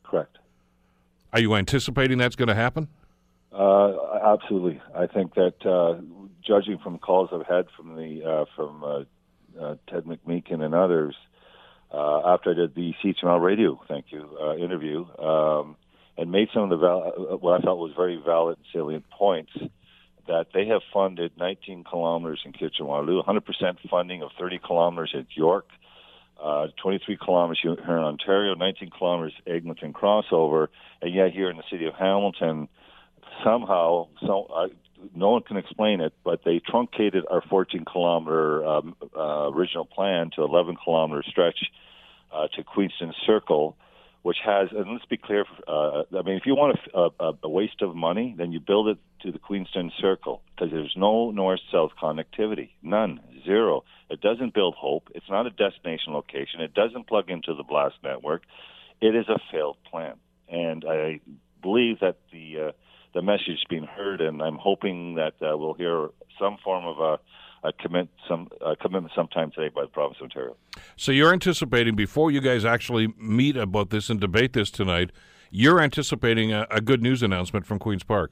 Correct. 0.03 0.37
Are 1.33 1.39
you 1.39 1.55
anticipating 1.55 2.17
that's 2.17 2.35
going 2.35 2.47
to 2.47 2.55
happen? 2.55 2.87
Uh, 3.51 3.93
absolutely. 4.23 4.81
I 4.95 5.07
think 5.07 5.35
that, 5.35 5.65
uh, 5.65 6.01
judging 6.45 6.77
from 6.77 6.99
calls 6.99 7.29
I've 7.31 7.45
had 7.47 7.67
from 7.75 7.95
the 7.95 8.23
uh, 8.23 8.45
from 8.55 8.83
uh, 8.83 9.03
uh, 9.59 9.75
Ted 9.89 10.03
McMeekin 10.05 10.61
and 10.61 10.75
others, 10.75 11.15
uh, 11.91 12.33
after 12.33 12.51
I 12.51 12.53
did 12.53 12.75
the 12.75 12.93
CHML 13.03 13.41
radio, 13.41 13.79
thank 13.87 14.05
you, 14.09 14.27
interview. 14.59 15.05
Um, 15.19 15.75
and 16.17 16.31
made 16.31 16.49
some 16.53 16.63
of 16.63 16.69
the 16.69 16.77
val- 16.77 17.37
what 17.39 17.59
I 17.59 17.63
thought 17.63 17.77
was 17.77 17.93
very 17.95 18.21
valid 18.23 18.57
and 18.57 18.65
salient 18.71 19.09
points 19.09 19.51
that 20.27 20.47
they 20.53 20.67
have 20.67 20.81
funded 20.93 21.31
19 21.37 21.83
kilometers 21.83 22.41
in 22.45 22.53
Kitchener-Waterloo, 22.53 23.21
100% 23.23 23.77
funding 23.89 24.21
of 24.21 24.31
30 24.39 24.59
kilometers 24.59 25.13
at 25.17 25.25
York, 25.35 25.67
uh, 26.41 26.67
23 26.81 27.17
kilometers 27.17 27.59
here 27.61 27.73
in 27.73 28.03
Ontario, 28.03 28.55
19 28.55 28.89
kilometers 28.97 29.33
Eglinton 29.45 29.93
crossover, 29.93 30.67
and 31.01 31.13
yet 31.13 31.31
here 31.31 31.49
in 31.49 31.57
the 31.57 31.63
city 31.69 31.85
of 31.85 31.93
Hamilton, 31.95 32.69
somehow, 33.43 34.07
so 34.21 34.47
uh, 34.55 34.67
no 35.15 35.31
one 35.31 35.41
can 35.41 35.57
explain 35.57 35.99
it, 35.99 36.13
but 36.23 36.43
they 36.45 36.59
truncated 36.59 37.25
our 37.29 37.41
14 37.41 37.83
kilometer 37.85 38.65
um, 38.65 38.95
uh, 39.15 39.49
original 39.51 39.85
plan 39.85 40.31
to 40.35 40.43
11 40.43 40.77
kilometer 40.83 41.23
stretch 41.27 41.65
uh, 42.31 42.47
to 42.55 42.63
Queenston 42.63 43.13
Circle 43.25 43.75
which 44.23 44.37
has, 44.43 44.69
and 44.71 44.91
let's 44.91 45.05
be 45.05 45.17
clear, 45.17 45.45
uh, 45.67 46.03
I 46.17 46.21
mean, 46.23 46.37
if 46.37 46.45
you 46.45 46.55
want 46.55 46.79
a, 46.93 47.09
a, 47.23 47.33
a 47.43 47.49
waste 47.49 47.81
of 47.81 47.93
money, 47.95 48.33
then 48.37 48.51
you 48.53 48.59
build 48.59 48.87
it 48.87 48.97
to 49.21 49.31
the 49.31 49.37
Queenston 49.37 49.91
Circle 49.99 50.41
because 50.55 50.71
there's 50.71 50.95
no 50.97 51.31
north 51.31 51.59
south 51.71 51.91
connectivity. 52.01 52.69
None. 52.81 53.19
Zero. 53.45 53.83
It 54.09 54.21
doesn't 54.21 54.53
build 54.53 54.75
hope. 54.75 55.09
It's 55.13 55.29
not 55.29 55.45
a 55.45 55.49
destination 55.49 56.13
location. 56.13 56.61
It 56.61 56.73
doesn't 56.73 57.07
plug 57.07 57.29
into 57.29 57.53
the 57.53 57.63
BLAST 57.63 57.95
network. 58.03 58.43
It 59.01 59.13
is 59.15 59.27
a 59.27 59.39
failed 59.51 59.77
plan. 59.89 60.15
And 60.47 60.85
I 60.87 61.19
believe 61.61 61.99
that 61.99 62.17
the 62.31 62.67
uh, 62.67 62.71
the 63.13 63.21
message 63.21 63.49
is 63.49 63.63
being 63.69 63.85
heard, 63.85 64.21
and 64.21 64.41
I'm 64.41 64.57
hoping 64.57 65.15
that 65.15 65.33
uh, 65.41 65.57
we'll 65.57 65.75
hear 65.75 66.09
some 66.39 66.57
form 66.63 66.85
of 66.85 66.99
a, 66.99 67.19
a 67.63 67.71
commit 67.73 68.09
some 68.27 68.49
a 68.61 68.75
commitment 68.75 69.13
sometime 69.15 69.51
today 69.51 69.69
by 69.73 69.81
the 69.81 69.87
province 69.87 70.17
of 70.19 70.25
Ontario. 70.25 70.55
So 70.95 71.11
you're 71.11 71.33
anticipating 71.33 71.95
before 71.95 72.31
you 72.31 72.41
guys 72.41 72.65
actually 72.65 73.13
meet 73.17 73.55
about 73.55 73.89
this 73.89 74.09
and 74.09 74.19
debate 74.19 74.53
this 74.53 74.69
tonight, 74.69 75.11
you're 75.49 75.79
anticipating 75.79 76.51
a, 76.51 76.67
a 76.69 76.81
good 76.81 77.01
news 77.01 77.23
announcement 77.23 77.65
from 77.65 77.79
Queens 77.79 78.03
Park. 78.03 78.31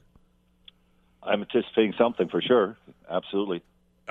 I'm 1.22 1.40
anticipating 1.40 1.94
something 1.96 2.28
for 2.28 2.42
sure. 2.42 2.76
Absolutely. 3.08 3.62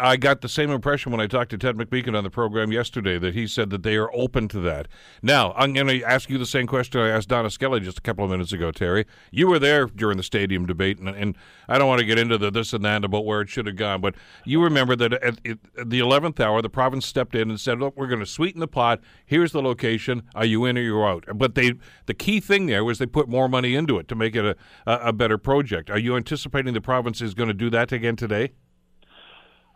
I 0.02 0.18
got 0.18 0.42
the 0.42 0.50
same 0.50 0.72
impression 0.72 1.12
when 1.12 1.22
I 1.22 1.28
talked 1.28 1.52
to 1.52 1.60
Ted 1.60 1.78
McMeekin 1.78 2.18
on 2.18 2.24
the 2.24 2.32
program 2.32 2.72
yesterday 2.72 3.20
that 3.20 3.36
he 3.36 3.46
said 3.46 3.70
that 3.70 3.84
they 3.84 3.96
are 3.98 4.10
open 4.16 4.48
to 4.48 4.60
that. 4.62 4.88
Now, 5.22 5.54
I'm 5.56 5.74
going 5.74 5.88
to 5.88 6.04
ask 6.04 6.28
you 6.28 6.40
the 6.40 6.46
same 6.48 6.66
question 6.66 7.00
I 7.00 7.10
asked 7.10 7.30
Donna 7.30 7.52
Skelly 7.52 7.80
just 7.82 8.00
a 8.00 8.02
couple 8.02 8.26
of 8.26 8.32
minutes 8.32 8.52
ago, 8.52 8.72
Terry. 8.72 9.06
You 9.30 9.48
were 9.48 9.60
there 9.60 9.86
during 9.86 10.18
the 10.18 10.24
stadium 10.24 10.66
debate, 10.66 10.98
and, 10.98 11.10
and 11.10 11.38
I 11.70 11.78
don't 11.78 11.88
want 11.88 12.00
to 12.00 12.06
get 12.06 12.18
into 12.18 12.40
the 12.40 12.50
this 12.50 12.74
and 12.74 12.84
that 12.84 13.06
about 13.06 13.26
where 13.26 13.42
it 13.42 13.50
should 13.50 13.68
have 13.68 13.76
gone, 13.76 14.02
but 14.02 14.16
you 14.44 14.64
remember 14.64 14.96
that 14.96 15.14
at, 15.14 15.40
at 15.46 15.60
the 15.76 16.00
11th 16.00 16.40
hour, 16.40 16.64
the 16.64 16.70
province 16.70 17.06
stepped 17.06 17.36
in 17.36 17.52
and 17.52 17.60
said, 17.60 17.80
look, 17.80 17.96
we're 17.96 18.08
going 18.08 18.20
to 18.20 18.26
sweeten 18.26 18.60
the 18.60 18.68
pot. 18.68 19.02
Here's 19.26 19.52
the 19.52 19.62
location. 19.62 20.24
Are 20.34 20.46
you 20.46 20.66
in 20.66 20.80
or 20.80 20.82
you're 20.82 21.08
out? 21.08 21.26
But 21.36 21.54
they 21.54 21.74
the 22.08 22.16
key 22.16 22.40
thing 22.40 22.66
there 22.66 22.84
was 22.84 22.98
they 22.98 23.06
put 23.06 23.30
more 23.30 23.48
money 23.48 23.76
into 23.76 24.00
it 24.00 24.08
to 24.08 24.16
make 24.16 24.36
it 24.36 24.46
a, 24.46 24.56
a, 24.86 25.10
a 25.10 25.14
better 25.14 25.38
project. 25.38 25.90
Are 25.92 26.00
you 26.00 26.16
anticipating 26.16 26.74
the 26.74 26.82
province 26.82 27.22
is 27.22 27.34
going 27.34 27.50
to 27.50 27.54
do 27.54 27.70
that 27.70 27.92
again 27.92 28.16
today? 28.16 28.52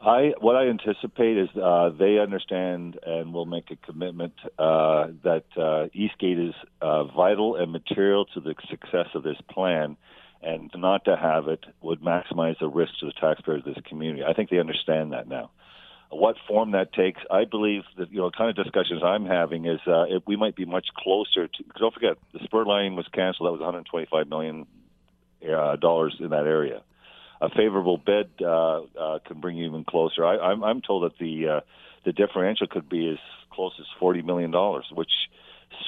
I 0.01 0.33
what 0.39 0.55
I 0.55 0.67
anticipate 0.67 1.37
is 1.37 1.49
uh, 1.55 1.89
they 1.97 2.19
understand 2.19 2.99
and 3.05 3.33
will 3.33 3.45
make 3.45 3.71
a 3.71 3.75
commitment 3.75 4.33
uh, 4.59 5.07
that 5.23 5.45
uh, 5.57 5.87
Eastgate 5.93 6.39
is 6.39 6.53
uh, 6.81 7.05
vital 7.05 7.55
and 7.55 7.71
material 7.71 8.25
to 8.33 8.39
the 8.39 8.55
success 8.69 9.07
of 9.15 9.23
this 9.23 9.37
plan, 9.49 9.97
and 10.41 10.69
not 10.75 11.05
to 11.05 11.15
have 11.15 11.47
it 11.47 11.65
would 11.81 12.01
maximize 12.01 12.59
the 12.59 12.67
risk 12.67 12.91
to 12.99 13.07
the 13.07 13.13
taxpayers 13.13 13.63
of 13.65 13.73
this 13.73 13.83
community. 13.87 14.23
I 14.23 14.33
think 14.33 14.49
they 14.49 14.59
understand 14.59 15.13
that 15.13 15.27
now. 15.27 15.51
What 16.11 16.35
form 16.47 16.71
that 16.71 16.93
takes, 16.93 17.21
I 17.31 17.45
believe 17.45 17.81
that 17.97 18.11
you 18.11 18.19
know, 18.19 18.29
the 18.29 18.37
kind 18.37 18.49
of 18.49 18.63
discussions 18.63 19.01
I'm 19.03 19.25
having 19.25 19.65
is 19.65 19.79
uh, 19.87 20.03
if 20.03 20.23
we 20.27 20.35
might 20.35 20.55
be 20.55 20.65
much 20.65 20.87
closer 20.95 21.47
to. 21.47 21.63
Don't 21.79 21.93
forget, 21.93 22.17
the 22.31 22.39
spur 22.43 22.63
line 22.63 22.95
was 22.95 23.07
canceled. 23.11 23.47
That 23.47 23.51
was 23.53 23.61
125 23.61 24.27
million 24.29 24.67
uh, 25.43 25.77
dollars 25.77 26.15
in 26.19 26.29
that 26.29 26.45
area 26.45 26.83
a 27.41 27.49
favorable 27.49 27.97
bid 27.97 28.29
uh, 28.41 28.81
uh, 28.99 29.19
can 29.25 29.39
bring 29.39 29.57
you 29.57 29.65
even 29.65 29.83
closer. 29.83 30.25
I, 30.25 30.37
I'm, 30.37 30.63
I'm 30.63 30.81
told 30.81 31.03
that 31.03 31.17
the 31.19 31.47
uh, 31.47 31.59
the 32.05 32.13
differential 32.13 32.67
could 32.67 32.87
be 32.87 33.09
as 33.09 33.17
close 33.51 33.73
as 33.79 33.85
forty 33.99 34.21
million 34.21 34.51
dollars, 34.51 34.85
which 34.93 35.11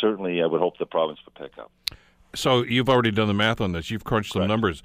certainly 0.02 0.42
I 0.42 0.46
would 0.46 0.60
hope 0.60 0.78
the 0.78 0.86
province 0.86 1.20
would 1.26 1.36
pick 1.36 1.58
up. 1.58 1.72
So 2.36 2.64
you've 2.64 2.90
already 2.90 3.12
done 3.12 3.28
the 3.28 3.34
math 3.34 3.62
on 3.62 3.72
this. 3.72 3.90
You've 3.90 4.04
crunched 4.04 4.34
some 4.34 4.48
numbers. 4.48 4.84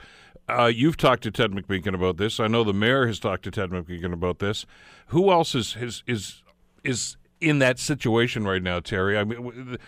Uh, 0.49 0.66
you've 0.66 0.97
talked 0.97 1.23
to 1.23 1.31
Ted 1.31 1.52
McMeekin 1.52 1.95
about 1.95 2.16
this. 2.16 2.40
I 2.40 2.47
know 2.47 2.64
the 2.64 2.73
mayor 2.73 3.07
has 3.07 3.19
talked 3.19 3.45
to 3.45 3.50
Ted 3.50 3.71
McMeekin 3.71 4.12
about 4.12 4.38
this. 4.38 4.66
Who 5.09 5.31
else 5.31 5.54
is 5.54 5.76
is 5.76 6.02
is, 6.07 6.42
is 6.85 7.16
in 7.42 7.58
that 7.58 7.78
situation 7.78 8.44
right 8.44 8.62
now, 8.62 8.80
Terry? 8.80 9.18
I 9.18 9.25
mean, 9.25 9.78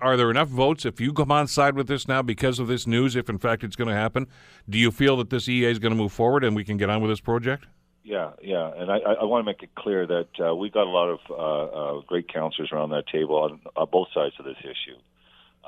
are 0.00 0.16
there 0.16 0.30
enough 0.30 0.48
votes 0.48 0.84
if 0.84 1.00
you 1.00 1.12
come 1.12 1.32
on 1.32 1.48
side 1.48 1.74
with 1.74 1.88
this 1.88 2.06
now 2.06 2.22
because 2.22 2.58
of 2.58 2.68
this 2.68 2.86
news? 2.86 3.16
If 3.16 3.28
in 3.28 3.38
fact 3.38 3.64
it's 3.64 3.76
going 3.76 3.88
to 3.88 3.94
happen, 3.94 4.28
do 4.68 4.78
you 4.78 4.90
feel 4.90 5.16
that 5.18 5.30
this 5.30 5.48
EA 5.48 5.66
is 5.66 5.78
going 5.78 5.92
to 5.92 5.96
move 5.96 6.12
forward 6.12 6.44
and 6.44 6.54
we 6.54 6.64
can 6.64 6.76
get 6.76 6.88
on 6.88 7.02
with 7.02 7.10
this 7.10 7.20
project? 7.20 7.66
Yeah, 8.04 8.32
yeah, 8.42 8.72
and 8.76 8.90
I, 8.90 8.98
I 8.98 9.24
want 9.24 9.44
to 9.44 9.46
make 9.46 9.62
it 9.62 9.74
clear 9.76 10.06
that 10.06 10.28
uh, 10.44 10.54
we've 10.54 10.72
got 10.72 10.86
a 10.86 10.90
lot 10.90 11.08
of 11.08 11.20
uh, 11.30 11.98
uh, 11.98 12.00
great 12.00 12.32
counselors 12.32 12.70
around 12.72 12.90
that 12.90 13.06
table 13.06 13.36
on, 13.36 13.60
on 13.76 13.88
both 13.92 14.08
sides 14.12 14.34
of 14.40 14.44
this 14.44 14.56
issue. 14.60 14.98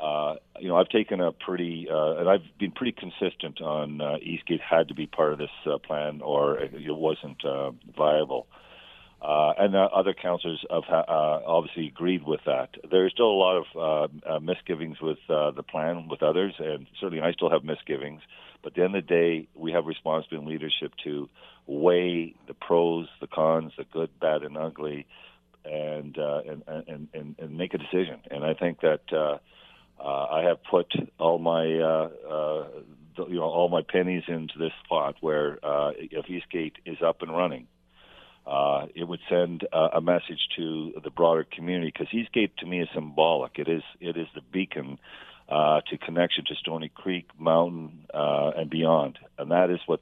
Uh, 0.00 0.34
you 0.58 0.68
know, 0.68 0.76
I've 0.76 0.88
taken 0.88 1.20
a 1.20 1.30
pretty, 1.30 1.86
uh, 1.88 2.16
and 2.16 2.28
I've 2.28 2.42
been 2.58 2.72
pretty 2.72 2.92
consistent 2.92 3.60
on 3.60 4.00
uh, 4.00 4.16
Eastgate 4.20 4.60
had 4.60 4.88
to 4.88 4.94
be 4.94 5.06
part 5.06 5.32
of 5.32 5.38
this 5.38 5.50
uh, 5.66 5.78
plan, 5.78 6.20
or 6.20 6.58
it 6.58 6.72
wasn't 6.96 7.44
uh, 7.44 7.70
viable. 7.96 8.48
Uh, 8.52 8.63
and 9.24 9.74
uh, 9.74 9.88
other 9.94 10.14
councillors 10.14 10.64
have 10.70 10.84
uh, 10.90 11.40
obviously 11.46 11.86
agreed 11.86 12.24
with 12.24 12.40
that. 12.46 12.70
There's 12.90 13.12
still 13.12 13.30
a 13.30 13.40
lot 13.40 13.56
of 13.56 13.64
uh, 14.26 14.34
uh, 14.34 14.38
misgivings 14.40 15.00
with 15.00 15.18
uh, 15.28 15.52
the 15.52 15.62
plan 15.62 16.08
with 16.08 16.22
others, 16.22 16.54
and 16.58 16.86
certainly 17.00 17.22
I 17.22 17.32
still 17.32 17.50
have 17.50 17.64
misgivings. 17.64 18.22
But 18.62 18.72
at 18.72 18.76
the 18.76 18.84
end 18.84 18.96
of 18.96 19.06
the 19.06 19.14
day, 19.14 19.48
we 19.54 19.72
have 19.72 19.86
responsibility 19.86 20.36
and 20.36 20.46
leadership 20.46 20.92
to 21.04 21.28
weigh 21.66 22.34
the 22.46 22.54
pros, 22.54 23.08
the 23.20 23.26
cons, 23.26 23.72
the 23.76 23.84
good, 23.84 24.10
bad, 24.20 24.42
and 24.42 24.56
ugly, 24.56 25.06
and 25.64 26.18
uh, 26.18 26.40
and, 26.46 26.62
and, 26.66 27.08
and 27.14 27.34
and 27.38 27.56
make 27.56 27.74
a 27.74 27.78
decision. 27.78 28.20
And 28.30 28.44
I 28.44 28.54
think 28.54 28.80
that 28.80 29.12
uh, 29.12 29.38
uh, 30.02 30.26
I 30.26 30.42
have 30.42 30.62
put 30.64 30.92
all 31.18 31.38
my 31.38 31.64
uh, 31.78 32.08
uh, 32.28 32.66
you 33.28 33.36
know 33.36 33.44
all 33.44 33.68
my 33.68 33.82
pennies 33.82 34.24
into 34.28 34.58
this 34.58 34.72
pot 34.88 35.16
where 35.20 35.58
uh, 35.64 35.92
if 35.96 36.28
Eastgate 36.28 36.76
is 36.84 36.98
up 37.02 37.22
and 37.22 37.34
running 37.34 37.66
uh, 38.46 38.86
it 38.94 39.04
would 39.04 39.20
send 39.28 39.66
uh, 39.72 39.88
a 39.94 40.00
message 40.00 40.48
to 40.56 40.92
the 41.02 41.10
broader 41.10 41.44
community 41.44 41.92
because 41.96 42.12
Eastgate 42.12 42.56
to 42.58 42.66
me 42.66 42.80
is 42.80 42.88
symbolic. 42.94 43.58
It 43.58 43.68
is 43.68 43.82
it 44.00 44.16
is 44.16 44.26
the 44.34 44.42
beacon 44.52 44.98
uh, 45.48 45.80
to 45.88 45.98
connection 45.98 46.44
to 46.46 46.54
Stoney 46.54 46.90
Creek 46.94 47.28
Mountain 47.38 48.06
uh, 48.12 48.52
and 48.56 48.68
beyond, 48.68 49.18
and 49.38 49.50
that 49.50 49.70
is 49.70 49.80
what 49.86 50.00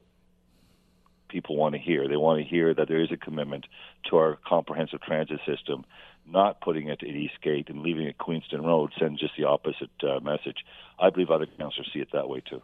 people 1.29 1.55
want 1.55 1.73
to 1.73 1.79
hear. 1.79 2.07
They 2.07 2.17
want 2.17 2.43
to 2.43 2.47
hear 2.47 2.73
that 2.73 2.87
there 2.87 3.01
is 3.01 3.11
a 3.11 3.17
commitment 3.17 3.65
to 4.09 4.17
our 4.17 4.37
comprehensive 4.45 5.01
transit 5.01 5.39
system. 5.45 5.85
Not 6.25 6.61
putting 6.61 6.87
it 6.87 7.03
at 7.03 7.09
Eastgate 7.09 7.69
and 7.69 7.81
leaving 7.81 8.07
it 8.07 8.17
Queenston 8.17 8.63
Road 8.63 8.93
sends 8.97 9.19
just 9.19 9.33
the 9.37 9.43
opposite 9.43 9.89
uh, 10.03 10.21
message. 10.21 10.63
I 10.97 11.09
believe 11.09 11.31
other 11.31 11.45
councillors 11.45 11.89
see 11.93 11.99
it 11.99 12.13
that 12.13 12.29
way 12.29 12.41
too. 12.49 12.61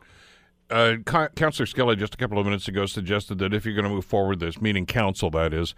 Uh, 0.69 0.97
Councillor 1.35 1.65
Skelly 1.65 1.95
just 1.95 2.13
a 2.13 2.17
couple 2.17 2.37
of 2.37 2.45
minutes 2.45 2.67
ago 2.67 2.85
suggested 2.85 3.39
that 3.39 3.53
if 3.53 3.65
you're 3.65 3.73
going 3.73 3.85
to 3.85 3.89
move 3.89 4.05
forward 4.05 4.39
this, 4.39 4.61
meaning 4.61 4.85
council, 4.85 5.31
that 5.31 5.53
is, 5.53 5.73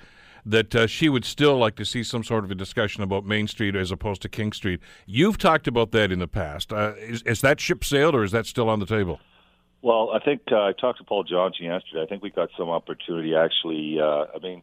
that 0.46 0.76
uh, 0.76 0.88
she 0.88 1.08
would 1.08 1.24
still 1.24 1.58
like 1.58 1.76
to 1.76 1.86
see 1.86 2.04
some 2.04 2.24
sort 2.24 2.44
of 2.44 2.52
a 2.52 2.56
discussion 2.56 3.04
about 3.04 3.26
Main 3.26 3.48
Street 3.48 3.76
as 3.76 3.92
opposed 3.92 4.22
to 4.24 4.30
King 4.30 4.52
Street. 4.52 4.82
You've 5.06 5.38
talked 5.38 5.68
about 5.68 5.92
that 5.92 6.12
in 6.12 6.20
the 6.20 6.28
past. 6.28 6.74
Uh, 6.74 6.94
is, 6.98 7.22
is, 7.24 7.42
that 7.42 7.60
ship 7.60 7.84
sailed 7.84 8.16
or 8.16 8.24
is 8.24 8.32
that 8.32 8.46
still 8.46 8.70
on 8.70 8.80
the 8.80 8.86
table? 8.86 9.20
Well, 9.82 10.12
I 10.14 10.20
think 10.20 10.42
uh, 10.52 10.62
I 10.62 10.74
talked 10.74 11.00
to 11.00 11.04
Paul 11.04 11.24
Johnson 11.24 11.66
yesterday. 11.66 12.04
I 12.04 12.06
think 12.06 12.22
we 12.22 12.30
got 12.30 12.50
some 12.58 12.70
opportunity. 12.70 13.34
Actually, 13.36 13.98
uh, 14.00 14.26
I 14.36 14.40
mean, 14.42 14.62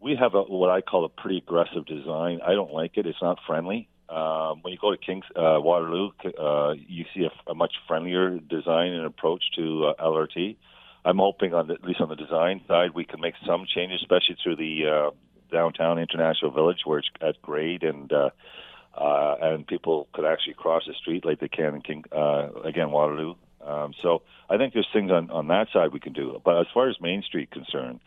we 0.00 0.16
have 0.16 0.34
a, 0.34 0.42
what 0.42 0.70
I 0.70 0.80
call 0.80 1.04
a 1.04 1.08
pretty 1.08 1.38
aggressive 1.38 1.84
design. 1.86 2.40
I 2.46 2.52
don't 2.52 2.72
like 2.72 2.96
it. 2.96 3.06
It's 3.06 3.20
not 3.20 3.38
friendly. 3.46 3.88
Um, 4.12 4.60
when 4.60 4.72
you 4.72 4.78
go 4.78 4.90
to 4.90 4.98
Kings 4.98 5.24
uh, 5.34 5.56
Waterloo, 5.58 6.10
uh, 6.38 6.74
you 6.86 7.06
see 7.14 7.24
a, 7.24 7.50
a, 7.50 7.54
much 7.54 7.72
friendlier 7.88 8.38
design 8.38 8.92
and 8.92 9.06
approach 9.06 9.42
to 9.56 9.86
uh, 9.86 10.04
LRT. 10.04 10.56
I'm 11.04 11.16
hoping, 11.16 11.54
on 11.54 11.68
the, 11.68 11.74
at 11.74 11.84
least 11.84 12.00
on 12.02 12.10
the 12.10 12.14
design 12.14 12.60
side, 12.68 12.90
we 12.94 13.06
can 13.06 13.20
make 13.20 13.34
some 13.46 13.64
changes, 13.74 14.00
especially 14.02 14.36
through 14.42 14.56
the 14.56 14.82
uh, 14.86 15.10
downtown 15.50 15.98
International 15.98 16.50
Village, 16.50 16.80
where 16.84 16.98
it's 16.98 17.08
at 17.22 17.40
grade 17.40 17.84
and 17.84 18.12
uh, 18.12 18.30
uh, 18.94 19.36
and 19.40 19.66
people 19.66 20.08
could 20.12 20.26
actually 20.26 20.54
cross 20.54 20.82
the 20.86 20.92
street 20.92 21.24
like 21.24 21.40
they 21.40 21.48
can 21.48 21.76
in 21.76 21.80
King 21.80 22.04
again 22.64 22.90
Waterloo. 22.90 23.34
Um, 23.64 23.94
so 24.02 24.22
I 24.50 24.58
think 24.58 24.74
there's 24.74 24.88
things 24.92 25.10
on 25.10 25.30
on 25.30 25.48
that 25.48 25.68
side 25.72 25.92
we 25.92 26.00
can 26.00 26.12
do. 26.12 26.38
But 26.44 26.60
as 26.60 26.66
far 26.74 26.90
as 26.90 27.00
Main 27.00 27.22
Street 27.22 27.50
concerned, 27.50 28.00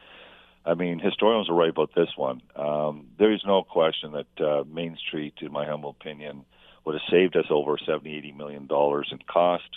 I 0.65 0.73
mean, 0.73 0.99
historians 0.99 1.49
are 1.49 1.53
right 1.53 1.69
about 1.69 1.93
this 1.95 2.09
one. 2.15 2.41
Um, 2.55 3.07
there 3.19 3.31
is 3.31 3.41
no 3.45 3.63
question 3.63 4.13
that 4.13 4.45
uh, 4.45 4.63
Main 4.63 4.97
Street, 4.97 5.35
in 5.41 5.51
my 5.51 5.65
humble 5.65 5.91
opinion, 5.91 6.43
would 6.85 6.95
have 6.95 7.01
saved 7.09 7.35
us 7.35 7.45
over 7.49 7.77
70, 7.77 8.17
80 8.17 8.31
million 8.31 8.67
dollars 8.67 9.09
in 9.11 9.19
cost. 9.27 9.69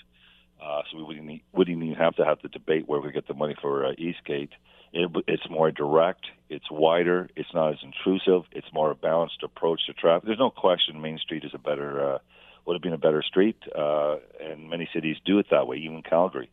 Uh, 0.63 0.83
so 0.91 0.97
we 0.97 1.05
wouldn't, 1.05 1.43
wouldn't 1.53 1.83
even 1.83 1.95
have 1.97 2.17
to 2.17 2.25
have 2.25 2.39
the 2.43 2.49
debate 2.49 2.89
where 2.89 3.01
we 3.01 3.13
get 3.13 3.29
the 3.29 3.35
money 3.35 3.55
for 3.61 3.87
uh, 3.87 3.93
Eastgate. 3.99 4.51
It, 4.93 5.11
it's 5.27 5.49
more 5.51 5.71
direct, 5.71 6.27
it's 6.49 6.71
wider, 6.71 7.29
it's 7.37 7.53
not 7.55 7.73
as 7.73 7.79
intrusive, 7.83 8.43
it's 8.53 8.67
more 8.73 8.91
a 8.91 8.95
balanced 8.95 9.43
approach 9.45 9.87
to 9.87 9.93
traffic. 9.93 10.27
There's 10.27 10.39
no 10.39 10.51
question 10.51 11.01
Main 11.01 11.19
Street 11.19 11.45
is 11.45 11.53
a 11.55 11.59
better, 11.59 12.15
uh, 12.15 12.19
would 12.65 12.75
have 12.75 12.83
been 12.83 12.95
a 12.95 12.99
better 12.99 13.23
street, 13.23 13.57
uh, 13.77 14.17
and 14.41 14.69
many 14.71 14.89
cities 14.93 15.17
do 15.25 15.39
it 15.39 15.47
that 15.51 15.67
way, 15.67 15.77
even 15.77 16.03
Calgary. 16.03 16.51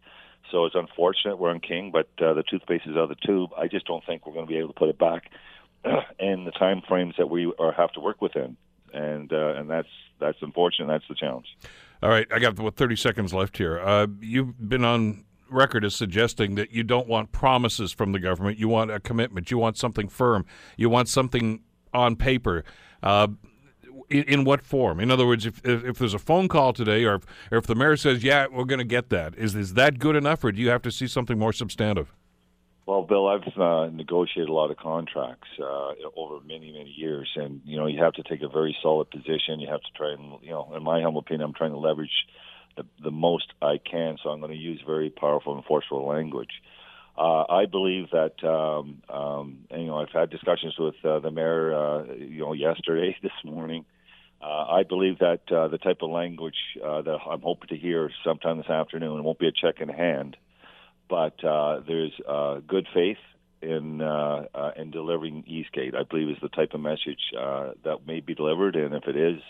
So 0.51 0.65
it's 0.65 0.75
unfortunate 0.75 1.37
we're 1.37 1.51
in 1.51 1.59
King, 1.59 1.91
but 1.91 2.07
uh, 2.23 2.33
the 2.33 2.43
toothpaste 2.43 2.85
is 2.85 2.95
out 2.95 3.03
of 3.03 3.09
the 3.09 3.15
tube. 3.15 3.51
I 3.57 3.67
just 3.67 3.85
don't 3.85 4.05
think 4.05 4.25
we're 4.25 4.33
going 4.33 4.45
to 4.45 4.51
be 4.51 4.57
able 4.57 4.69
to 4.69 4.79
put 4.79 4.89
it 4.89 4.97
back 4.97 5.31
in 6.19 6.45
the 6.45 6.51
time 6.51 6.81
frames 6.87 7.15
that 7.17 7.29
we 7.29 7.51
are, 7.59 7.71
have 7.71 7.91
to 7.93 7.99
work 7.99 8.21
within, 8.21 8.57
and 8.93 9.31
uh, 9.31 9.55
and 9.55 9.69
that's 9.69 9.87
that's 10.19 10.37
unfortunate. 10.41 10.87
That's 10.87 11.07
the 11.07 11.15
challenge. 11.15 11.47
All 12.03 12.09
right, 12.09 12.27
I 12.31 12.39
got 12.39 12.59
what, 12.59 12.75
30 12.75 12.95
seconds 12.95 13.33
left 13.33 13.57
here. 13.57 13.79
Uh, 13.79 14.07
you've 14.19 14.69
been 14.69 14.85
on 14.85 15.25
record 15.49 15.85
as 15.85 15.95
suggesting 15.95 16.55
that 16.55 16.71
you 16.71 16.83
don't 16.83 17.07
want 17.07 17.31
promises 17.31 17.91
from 17.91 18.11
the 18.11 18.19
government. 18.19 18.59
You 18.59 18.67
want 18.67 18.91
a 18.91 18.99
commitment. 18.99 19.51
You 19.51 19.57
want 19.57 19.77
something 19.77 20.07
firm. 20.07 20.45
You 20.77 20.89
want 20.89 21.07
something 21.07 21.61
on 21.93 22.15
paper. 22.15 22.63
In, 24.09 24.23
in, 24.23 24.43
what 24.43 24.61
form? 24.61 24.99
In 24.99 25.09
other 25.09 25.25
words, 25.25 25.45
if, 25.45 25.65
if, 25.65 25.83
if 25.83 25.97
there's 25.97 26.13
a 26.13 26.19
phone 26.19 26.47
call 26.47 26.73
today, 26.73 27.03
or 27.05 27.15
if, 27.15 27.23
or 27.51 27.57
if 27.57 27.65
the 27.65 27.75
mayor 27.75 27.97
says, 27.97 28.23
"Yeah, 28.23 28.47
we're 28.51 28.65
going 28.65 28.79
to 28.79 28.85
get 28.85 29.09
that," 29.09 29.35
is 29.35 29.55
is 29.55 29.73
that 29.73 29.99
good 29.99 30.15
enough, 30.15 30.43
or 30.43 30.51
do 30.51 30.61
you 30.61 30.69
have 30.69 30.81
to 30.83 30.91
see 30.91 31.07
something 31.07 31.39
more 31.39 31.53
substantive? 31.53 32.13
Well, 32.85 33.01
Bill, 33.01 33.27
I've 33.27 33.57
uh, 33.59 33.89
negotiated 33.91 34.47
a 34.47 34.53
lot 34.53 34.69
of 34.69 34.77
contracts 34.77 35.47
uh, 35.59 35.93
over 36.15 36.39
many, 36.45 36.71
many 36.71 36.93
years, 36.95 37.31
and 37.35 37.61
you 37.65 37.77
know, 37.77 37.87
you 37.87 38.03
have 38.03 38.13
to 38.13 38.23
take 38.23 38.43
a 38.43 38.47
very 38.47 38.77
solid 38.83 39.09
position. 39.09 39.59
You 39.59 39.67
have 39.69 39.81
to 39.81 39.91
try 39.95 40.13
and, 40.13 40.33
you 40.43 40.51
know, 40.51 40.71
in 40.75 40.83
my 40.83 41.01
humble 41.01 41.21
opinion, 41.21 41.47
I'm 41.47 41.53
trying 41.53 41.71
to 41.71 41.79
leverage 41.79 42.27
the, 42.77 42.85
the 43.03 43.09
most 43.09 43.53
I 43.59 43.79
can. 43.79 44.17
So 44.21 44.29
I'm 44.29 44.39
going 44.39 44.51
to 44.51 44.57
use 44.57 44.81
very 44.85 45.09
powerful 45.09 45.55
and 45.55 45.65
forceful 45.65 46.05
language. 46.05 46.61
Uh, 47.17 47.45
I 47.49 47.65
believe 47.65 48.09
that 48.11 48.43
um, 48.43 49.01
um, 49.09 49.59
and, 49.71 49.81
you 49.81 49.87
know 49.87 49.97
I've 49.97 50.11
had 50.11 50.29
discussions 50.29 50.75
with 50.77 50.95
uh, 51.03 51.19
the 51.19 51.31
mayor, 51.31 51.73
uh, 51.73 52.03
you 52.13 52.41
know, 52.41 52.53
yesterday, 52.53 53.17
this 53.23 53.31
morning. 53.43 53.85
Uh, 54.45 54.65
I 54.69 54.83
believe 54.83 55.19
that 55.19 55.41
uh, 55.51 55.69
the 55.69 55.79
type 55.79 56.03
of 56.03 56.11
language 56.11 56.77
uh, 56.83 57.01
that 57.01 57.17
I'm 57.27 57.41
hoping 57.41 57.69
to 57.69 57.77
hear 57.77 58.11
sometime 58.23 58.57
this 58.57 58.69
afternoon 58.69 59.23
won't 59.23 59.39
be 59.39 59.47
a 59.47 59.51
check 59.51 59.81
in 59.81 59.89
hand, 59.89 60.37
but 61.09 61.43
uh, 61.43 61.79
there's 61.87 62.11
uh, 62.27 62.59
good 62.67 62.87
faith 62.93 63.17
in 63.63 64.01
uh, 64.01 64.45
uh, 64.53 64.71
in 64.75 64.91
delivering 64.91 65.45
Eastgate. 65.47 65.95
I 65.95 66.03
believe 66.03 66.29
is 66.29 66.37
the 66.43 66.49
type 66.49 66.75
of 66.75 66.79
message 66.79 67.19
uh, 67.35 67.71
that 67.85 68.05
may 68.05 68.19
be 68.19 68.35
delivered, 68.35 68.75
and 68.75 68.93
if 68.93 69.07
it 69.07 69.15
is, 69.15 69.41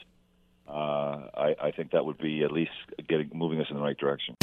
uh, 0.67 1.29
I, 1.36 1.55
I 1.62 1.72
think 1.72 1.91
that 1.91 2.05
would 2.05 2.17
be 2.17 2.43
at 2.43 2.51
least 2.51 2.72
getting 3.07 3.29
moving 3.34 3.60
us 3.60 3.67
in 3.69 3.75
the 3.75 3.81
right 3.81 3.98
direction. 3.98 4.36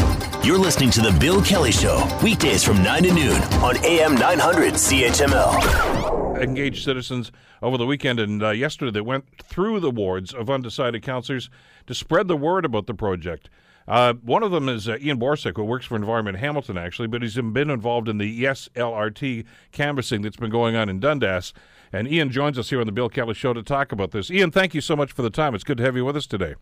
You're 0.45 0.59
listening 0.59 0.91
to 0.91 1.01
The 1.01 1.17
Bill 1.19 1.43
Kelly 1.43 1.73
Show, 1.73 2.07
weekdays 2.23 2.65
from 2.65 2.83
9 2.83 3.03
to 3.05 3.13
noon 3.13 3.43
on 3.63 3.77
AM 3.85 4.15
900 4.15 4.75
CHML. 4.75 6.41
Engaged 6.43 6.85
citizens 6.85 7.33
over 7.61 7.77
the 7.77 7.87
weekend 7.87 8.19
and 8.19 8.43
uh, 8.43 8.51
yesterday 8.51 8.91
they 8.91 9.01
went 9.01 9.25
through 9.43 9.81
the 9.81 9.91
wards 9.91 10.33
of 10.33 10.49
undecided 10.51 11.03
councillors 11.03 11.51
to 11.87 11.95
spread 11.95 12.29
the 12.29 12.37
word 12.37 12.65
about 12.65 12.87
the 12.87 12.95
project. 12.95 13.49
Uh, 13.87 14.15
one 14.15 14.43
of 14.43 14.51
them 14.53 14.69
is 14.69 14.89
uh, 14.89 14.97
Ian 15.01 15.19
Borsuk, 15.19 15.57
who 15.57 15.65
works 15.65 15.87
for 15.87 15.97
Environment 15.97 16.39
Hamilton, 16.39 16.79
actually, 16.79 17.09
but 17.09 17.23
he's 17.23 17.35
been 17.35 17.71
involved 17.71 18.09
in 18.09 18.19
the 18.19 18.27
Yes 18.27 18.69
LRT 18.75 19.45
canvassing 19.73 20.23
that's 20.23 20.37
been 20.37 20.51
going 20.51 20.77
on 20.77 20.89
in 20.89 21.01
Dundas. 21.01 21.53
And 21.93 22.11
Ian 22.11 22.31
joins 22.31 22.59
us 22.59 22.71
here 22.71 22.81
on 22.81 22.87
the 22.87 22.93
Bill 22.93 23.09
Kelly 23.09 23.35
Show 23.35 23.53
to 23.53 23.63
talk 23.63 23.93
about 23.93 24.13
this. 24.13 24.31
Ian, 24.31 24.51
thank 24.51 24.75
you 24.75 24.81
so 24.81 24.97
much 24.97 25.13
for 25.13 25.23
the 25.23 25.31
time. 25.31 25.55
It's 25.55 25.65
good 25.65 25.77
to 25.79 25.85
have 25.85 25.97
you 25.97 26.05
with 26.05 26.17
us 26.17 26.27
today. 26.27 26.55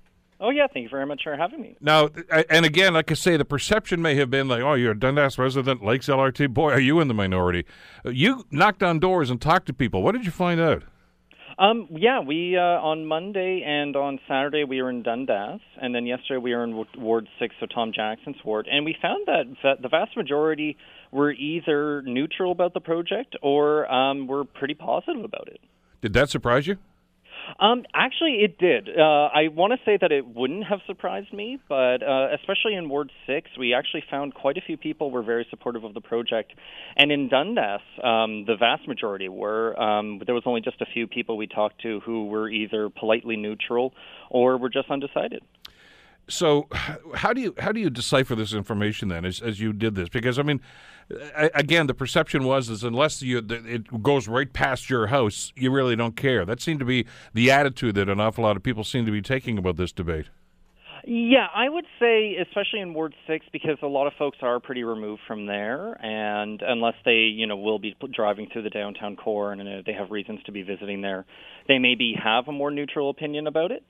Oh 0.43 0.49
yeah, 0.49 0.67
thank 0.73 0.85
you 0.85 0.89
very 0.89 1.05
much 1.05 1.23
for 1.23 1.37
having 1.37 1.61
me. 1.61 1.77
Now, 1.83 2.09
and 2.49 2.65
again, 2.65 2.95
like 2.95 3.11
I 3.11 3.15
say, 3.15 3.37
the 3.37 3.45
perception 3.45 4.01
may 4.01 4.15
have 4.15 4.31
been 4.31 4.49
like, 4.49 4.63
"Oh, 4.63 4.73
you're 4.73 4.93
a 4.93 4.99
Dundas 4.99 5.39
resident, 5.39 5.85
Lakes 5.85 6.09
LRT. 6.09 6.55
Boy, 6.55 6.73
are 6.73 6.81
you 6.81 6.99
in 6.99 7.09
the 7.09 7.15
minority?" 7.15 7.67
Uh, 8.07 8.11
you 8.11 8.47
knocked 8.51 8.83
on 8.83 8.99
doors 8.99 9.29
and 9.29 9.39
talked 9.39 9.67
to 9.67 9.75
people. 9.75 10.03
What 10.03 10.13
did 10.13 10.25
you 10.25 10.31
find 10.31 10.59
out? 10.59 10.85
Um, 11.61 11.89
yeah, 11.91 12.21
we 12.21 12.57
uh, 12.57 12.61
on 12.63 13.05
Monday 13.05 13.63
and 13.67 13.95
on 13.95 14.19
Saturday 14.27 14.65
we 14.65 14.81
were 14.81 14.89
in 14.89 15.03
Dundas, 15.03 15.61
and 15.77 15.95
then 15.95 16.07
yesterday 16.07 16.39
we 16.39 16.55
were 16.55 16.65
in 16.65 16.87
Ward 16.97 17.29
Six, 17.39 17.55
so 17.61 17.67
Tom 17.67 17.93
Jackson's 17.95 18.39
ward, 18.43 18.67
and 18.67 18.83
we 18.83 18.97
found 19.01 19.27
that 19.27 19.77
the 19.83 19.89
vast 19.91 20.17
majority 20.17 20.79
were 21.13 21.33
either 21.33 22.01
neutral 22.01 22.51
about 22.51 22.73
the 22.73 22.81
project 22.81 23.37
or 23.43 23.93
um, 23.93 24.27
were 24.27 24.45
pretty 24.45 24.73
positive 24.73 25.23
about 25.23 25.49
it. 25.49 25.61
Did 26.01 26.15
that 26.15 26.31
surprise 26.31 26.67
you? 26.67 26.79
Um, 27.59 27.85
actually, 27.95 28.43
it 28.43 28.59
did. 28.59 28.89
Uh, 28.89 29.29
I 29.35 29.49
want 29.49 29.73
to 29.73 29.79
say 29.85 29.99
that 30.01 30.13
it 30.13 30.27
wouldn't 30.27 30.65
have 30.67 30.81
surprised 30.87 31.33
me, 31.33 31.59
but 31.69 32.03
uh, 32.03 32.29
especially 32.35 32.75
in 32.75 32.89
Ward 32.89 33.11
6, 33.27 33.51
we 33.59 33.75
actually 33.75 34.05
found 34.11 34.35
quite 34.35 34.57
a 34.57 34.61
few 34.61 34.77
people 34.77 35.11
were 35.11 35.23
very 35.23 35.47
supportive 35.51 35.85
of 35.85 35.95
the 35.95 36.01
project. 36.01 36.53
And 36.97 37.11
in 37.11 37.29
Dundas, 37.29 37.81
um, 38.03 38.45
the 38.47 38.57
vast 38.59 38.87
majority 38.87 39.29
were. 39.29 39.81
Um, 39.81 40.21
there 40.25 40.35
was 40.35 40.45
only 40.47 40.61
just 40.61 40.81
a 40.81 40.87
few 40.87 41.07
people 41.07 41.37
we 41.37 41.47
talked 41.47 41.83
to 41.83 42.01
who 42.01 42.27
were 42.27 42.49
either 42.49 42.89
politely 42.91 43.37
neutral 43.37 43.93
or 44.31 44.57
were 44.57 44.71
just 44.71 44.91
undecided. 44.91 45.43
So, 46.31 46.69
how 47.15 47.33
do 47.33 47.41
you 47.41 47.55
how 47.59 47.73
do 47.73 47.81
you 47.81 47.91
decipher 47.91 48.35
this 48.35 48.53
information 48.53 49.09
then, 49.09 49.25
as, 49.25 49.41
as 49.41 49.61
you 49.61 49.73
did 49.73 49.95
this? 49.95 50.09
Because 50.09 50.39
I 50.39 50.43
mean, 50.43 50.61
again, 51.55 51.87
the 51.87 51.95
perception 51.95 52.45
was 52.45 52.69
is 52.69 52.85
unless 52.85 53.23
you 53.23 53.45
it 53.49 54.03
goes 54.03 54.29
right 54.29 54.53
past 54.53 54.89
your 54.89 55.09
house, 55.09 55.53
you 55.57 55.71
really 55.71 55.97
don't 55.97 56.17
care. 56.17 56.45
That 56.45 56.61
seemed 56.61 56.81
to 56.81 56.87
be 56.87 57.07
the 57.35 57.51
attitude 57.51 57.97
that 57.97 58.09
an 58.09 58.21
awful 58.21 58.45
lot 58.45 58.57
of 58.57 58.63
people 58.63 58.85
seem 58.85 59.07
to 59.07 59.13
be 59.13 59.23
taking 59.23 59.59
about 59.59 59.77
this 59.77 59.93
debate. 59.93 60.27
Yeah, 61.07 61.47
I 61.55 61.69
would 61.69 61.87
say, 61.99 62.37
especially 62.37 62.81
in 62.81 62.93
Ward 62.93 63.15
Six, 63.27 63.47
because 63.53 63.79
a 63.83 63.87
lot 63.87 64.07
of 64.07 64.13
folks 64.19 64.39
are 64.43 64.61
pretty 64.61 64.85
removed 64.85 65.23
from 65.27 65.47
there, 65.47 65.95
and 66.05 66.61
unless 66.63 66.95
they, 67.05 67.33
you 67.35 67.47
know, 67.47 67.57
will 67.57 67.79
be 67.79 67.97
driving 68.13 68.49
through 68.53 68.63
the 68.63 68.71
downtown 68.71 69.17
core 69.17 69.53
and 69.53 69.63
uh, 69.63 69.83
they 69.87 69.95
have 69.95 70.11
reasons 70.11 70.41
to 70.45 70.53
be 70.53 70.63
visiting 70.63 71.01
there, 71.01 71.25
they 71.69 71.79
maybe 71.79 72.15
have 72.23 72.49
a 72.49 72.53
more 72.53 72.71
neutral 72.71 73.09
opinion 73.09 73.47
about 73.47 73.71
it. 73.71 73.83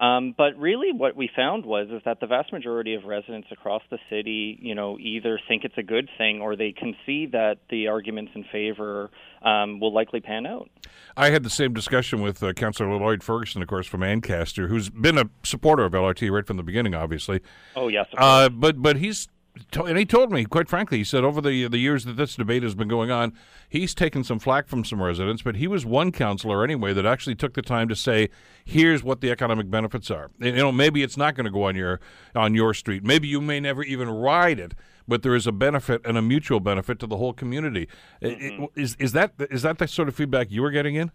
Um, 0.00 0.34
but 0.36 0.56
really, 0.58 0.92
what 0.92 1.16
we 1.16 1.28
found 1.34 1.66
was 1.66 1.88
is 1.90 2.02
that 2.04 2.20
the 2.20 2.26
vast 2.26 2.52
majority 2.52 2.94
of 2.94 3.04
residents 3.04 3.48
across 3.50 3.82
the 3.90 3.98
city, 4.08 4.58
you 4.60 4.74
know, 4.74 4.96
either 4.98 5.40
think 5.48 5.64
it's 5.64 5.76
a 5.76 5.82
good 5.82 6.08
thing 6.16 6.40
or 6.40 6.54
they 6.54 6.72
can 6.72 6.94
see 7.04 7.26
that 7.26 7.58
the 7.68 7.88
arguments 7.88 8.32
in 8.34 8.44
favor 8.44 9.10
um, 9.42 9.80
will 9.80 9.92
likely 9.92 10.20
pan 10.20 10.46
out. 10.46 10.70
I 11.16 11.30
had 11.30 11.42
the 11.42 11.50
same 11.50 11.74
discussion 11.74 12.20
with 12.20 12.42
uh, 12.42 12.52
Councillor 12.52 12.94
Lloyd 12.96 13.22
Ferguson, 13.24 13.60
of 13.60 13.68
course, 13.68 13.86
from 13.86 14.02
Ancaster, 14.02 14.68
who's 14.68 14.88
been 14.88 15.18
a 15.18 15.28
supporter 15.42 15.84
of 15.84 15.92
LRT 15.92 16.30
right 16.30 16.46
from 16.46 16.56
the 16.56 16.62
beginning, 16.62 16.94
obviously. 16.94 17.40
Oh 17.74 17.88
yes, 17.88 18.06
uh, 18.16 18.48
but 18.48 18.80
but 18.80 18.96
he's 18.96 19.28
and 19.74 19.98
he 19.98 20.04
told 20.04 20.32
me, 20.32 20.44
quite 20.44 20.68
frankly, 20.68 20.98
he 20.98 21.04
said 21.04 21.24
over 21.24 21.40
the 21.40 21.68
the 21.68 21.78
years 21.78 22.04
that 22.04 22.16
this 22.16 22.36
debate 22.36 22.62
has 22.62 22.74
been 22.74 22.88
going 22.88 23.10
on, 23.10 23.32
he's 23.68 23.94
taken 23.94 24.24
some 24.24 24.38
flack 24.38 24.68
from 24.68 24.84
some 24.84 25.02
residents, 25.02 25.42
but 25.42 25.56
he 25.56 25.66
was 25.66 25.84
one 25.84 26.12
councillor 26.12 26.64
anyway 26.64 26.92
that 26.92 27.06
actually 27.06 27.34
took 27.34 27.54
the 27.54 27.62
time 27.62 27.88
to 27.88 27.96
say, 27.96 28.28
"Here's 28.64 29.02
what 29.02 29.20
the 29.20 29.30
economic 29.30 29.70
benefits 29.70 30.10
are." 30.10 30.30
You 30.38 30.52
know, 30.52 30.72
maybe 30.72 31.02
it's 31.02 31.16
not 31.16 31.34
going 31.34 31.46
to 31.46 31.50
go 31.50 31.64
on 31.64 31.76
your 31.76 32.00
on 32.34 32.54
your 32.54 32.74
street. 32.74 33.04
Maybe 33.04 33.28
you 33.28 33.40
may 33.40 33.60
never 33.60 33.82
even 33.82 34.08
ride 34.08 34.58
it, 34.58 34.74
but 35.06 35.22
there 35.22 35.34
is 35.34 35.46
a 35.46 35.52
benefit 35.52 36.02
and 36.04 36.18
a 36.18 36.22
mutual 36.22 36.60
benefit 36.60 36.98
to 37.00 37.06
the 37.06 37.16
whole 37.16 37.32
community. 37.32 37.88
Mm-hmm. 38.22 38.64
Is 38.74 38.96
is 38.98 39.12
that 39.12 39.32
is 39.50 39.62
that 39.62 39.78
the 39.78 39.88
sort 39.88 40.08
of 40.08 40.14
feedback 40.14 40.50
you 40.50 40.62
were 40.62 40.70
getting 40.70 40.94
in? 40.94 41.10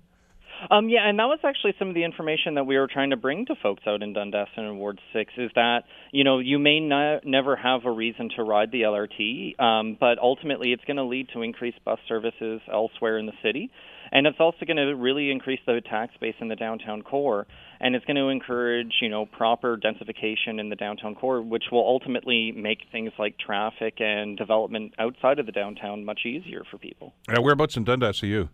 Um, 0.72 0.90
yeah, 0.90 1.08
and 1.08 1.20
that 1.20 1.26
was 1.26 1.40
actually 1.44 1.74
some 1.80 1.90
of 1.90 1.96
the 1.96 2.04
information 2.04 2.56
that 2.56 2.66
we 2.66 2.78
were 2.78 2.88
trying 2.88 3.10
to 3.10 3.18
bring 3.18 3.46
to 3.48 3.56
folks 3.62 3.84
out 3.88 4.02
in 4.02 4.14
Dundas 4.14 4.48
and 4.56 4.78
Ward 4.78 5.00
6 5.14 5.34
is 5.38 5.52
that, 5.56 5.84
you 6.12 6.24
know, 6.24 6.40
you 6.40 6.60
may 6.60 6.80
not, 6.80 7.26
never 7.26 7.56
have 7.56 7.86
a 7.86 7.92
reason 7.92 8.30
to 8.36 8.44
ride 8.44 8.72
the 8.72 8.82
LRT, 8.82 9.60
um, 9.60 9.98
but 10.00 10.20
ultimately 10.20 10.72
it's 10.72 10.84
going 10.86 10.98
to 10.98 11.04
lead 11.04 11.30
to 11.34 11.42
increased 11.42 11.84
bus 11.84 12.00
services 12.08 12.62
elsewhere 12.72 13.18
in 13.18 13.26
the 13.26 13.34
city. 13.44 13.72
And 14.12 14.28
it's 14.28 14.38
also 14.40 14.66
going 14.66 14.78
to 14.78 14.94
really 14.96 15.32
increase 15.32 15.60
the 15.66 15.82
tax 15.82 16.14
base 16.22 16.36
in 16.40 16.48
the 16.48 16.56
downtown 16.56 17.02
core, 17.02 17.48
and 17.80 17.96
it's 17.96 18.06
going 18.06 18.18
to 18.18 18.28
encourage, 18.28 18.94
you 19.02 19.10
know, 19.10 19.26
proper 19.26 19.76
densification 19.76 20.60
in 20.60 20.70
the 20.70 20.76
downtown 20.76 21.16
core, 21.16 21.42
which 21.42 21.64
will 21.72 21.86
ultimately 21.86 22.52
make 22.52 22.80
things 22.92 23.12
like 23.18 23.40
traffic 23.40 23.96
and 24.00 24.38
development 24.38 24.94
outside 25.00 25.40
of 25.40 25.48
the 25.48 25.52
downtown 25.52 26.06
much 26.06 26.22
easier 26.26 26.62
for 26.70 26.78
people. 26.78 27.14
Uh, 27.28 27.42
whereabouts 27.42 27.76
in 27.76 27.84
Dundas 27.84 28.22
are 28.22 28.28
you? 28.28 28.50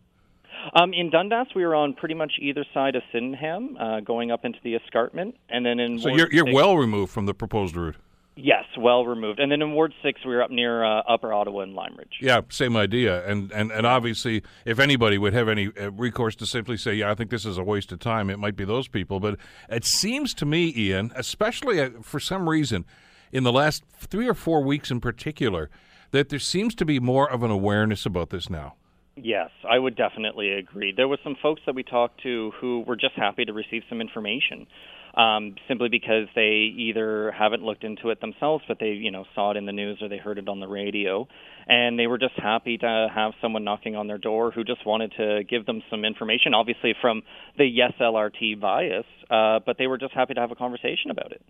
Um, 0.74 0.93
in 0.93 1.10
Dundas, 1.10 1.48
we 1.56 1.65
were 1.65 1.76
on 1.76 1.93
pretty 1.93 2.15
much 2.15 2.34
either 2.39 2.65
side 2.74 2.95
of 2.95 3.04
Sydenham, 3.12 3.78
uh, 3.78 4.00
going 4.02 4.32
up 4.32 4.45
into 4.45 4.60
the 4.63 4.76
escarpment, 4.76 5.36
and 5.50 5.65
then 5.65 5.80
in 5.80 6.00
so 6.00 6.10
Ward 6.10 6.19
you're, 6.19 6.32
you're 6.32 6.45
six, 6.45 6.56
well 6.56 6.78
removed 6.78 7.12
from 7.12 7.26
the 7.26 7.34
proposed 7.34 7.76
route. 7.76 7.95
Yes, 8.36 8.63
well 8.78 9.06
removed, 9.06 9.39
and 9.39 9.52
then 9.52 9.62
in 9.62 9.74
Ward 9.74 9.93
Six, 10.02 10.22
we 10.26 10.34
were 10.34 10.41
up 10.41 10.50
near 10.50 10.84
uh, 10.84 11.02
Upper 11.10 11.34
Ottawa 11.34 11.62
and 11.62 11.74
Lime 11.74 11.95
Ridge. 11.98 12.19
Yeah, 12.22 12.41
same 12.50 12.78
idea, 12.78 13.28
and 13.28 13.52
and 13.52 13.69
and 13.69 13.86
obviously, 13.86 14.43
if 14.65 14.80
anybody 14.80 15.17
would 15.17 15.34
have 15.34 15.50
any 15.50 15.72
uh, 15.78 15.91
recourse 15.91 16.36
to 16.38 16.45
simply 16.45 16.78
say, 16.78 16.93
"Yeah, 16.93 17.12
I 17.12 17.15
think 17.15 17.32
this 17.32 17.45
is 17.45 17.58
a 17.58 17.63
waste 17.63 17.91
of 17.91 18.00
time," 18.00 18.30
it 18.30 18.39
might 18.39 18.56
be 18.56 18.63
those 18.63 18.88
people. 18.88 19.19
But 19.19 19.38
it 19.69 19.84
seems 19.84 20.34
to 20.36 20.45
me, 20.45 20.74
Ian, 20.76 21.12
especially 21.15 21.82
uh, 21.82 21.89
for 22.02 22.22
some 22.22 22.48
reason, 22.48 22.86
in 23.34 23.43
the 23.43 23.52
last 23.52 23.84
three 23.98 24.28
or 24.30 24.34
four 24.34 24.63
weeks 24.63 24.89
in 24.89 25.02
particular, 25.02 25.69
that 26.12 26.30
there 26.30 26.39
seems 26.39 26.76
to 26.76 26.86
be 26.86 27.00
more 27.00 27.30
of 27.30 27.43
an 27.43 27.52
awareness 27.52 28.06
about 28.06 28.30
this 28.30 28.50
now. 28.50 28.76
Yes, 29.23 29.49
I 29.69 29.77
would 29.77 29.95
definitely 29.95 30.51
agree. 30.51 30.93
There 30.95 31.08
was 31.08 31.19
some 31.23 31.36
folks 31.41 31.62
that 31.65 31.75
we 31.75 31.84
talked 31.84 32.21
to 32.23 32.51
who 32.60 32.84
were 32.88 32.95
just 32.95 33.15
happy 33.15 33.45
to 33.45 33.53
receive 33.53 33.84
some 33.89 34.01
information, 34.01 34.67
um, 35.15 35.55
simply 35.67 35.89
because 35.89 36.27
they 36.36 36.73
either 36.77 37.32
haven't 37.32 37.63
looked 37.63 37.84
into 37.84 38.10
it 38.10 38.21
themselves, 38.21 38.63
but 38.67 38.77
they 38.79 38.91
you 38.91 39.12
know 39.12 39.25
saw 39.36 39.51
it 39.51 39.58
in 39.58 39.65
the 39.65 39.71
news 39.71 39.99
or 40.01 40.08
they 40.08 40.17
heard 40.17 40.38
it 40.38 40.47
on 40.47 40.60
the 40.60 40.67
radio, 40.67 41.27
and 41.67 41.99
they 41.99 42.08
were 42.08 42.17
just 42.17 42.36
happy 42.38 42.77
to 42.77 43.08
have 43.13 43.34
someone 43.41 43.63
knocking 43.63 43.95
on 43.95 44.08
their 44.08 44.17
door 44.17 44.51
who 44.51 44.63
just 44.63 44.86
wanted 44.86 45.12
to 45.17 45.43
give 45.43 45.65
them 45.65 45.82
some 45.89 46.05
information. 46.05 46.53
Obviously, 46.53 46.93
from 47.01 47.21
the 47.58 47.65
yes 47.65 47.93
LRT 47.99 48.60
bias, 48.60 49.05
uh, 49.29 49.60
but 49.65 49.77
they 49.77 49.88
were 49.88 49.97
just 49.97 50.13
happy 50.13 50.34
to 50.34 50.39
have 50.39 50.51
a 50.51 50.55
conversation 50.55 51.12
about 51.12 51.32
it. 51.32 51.41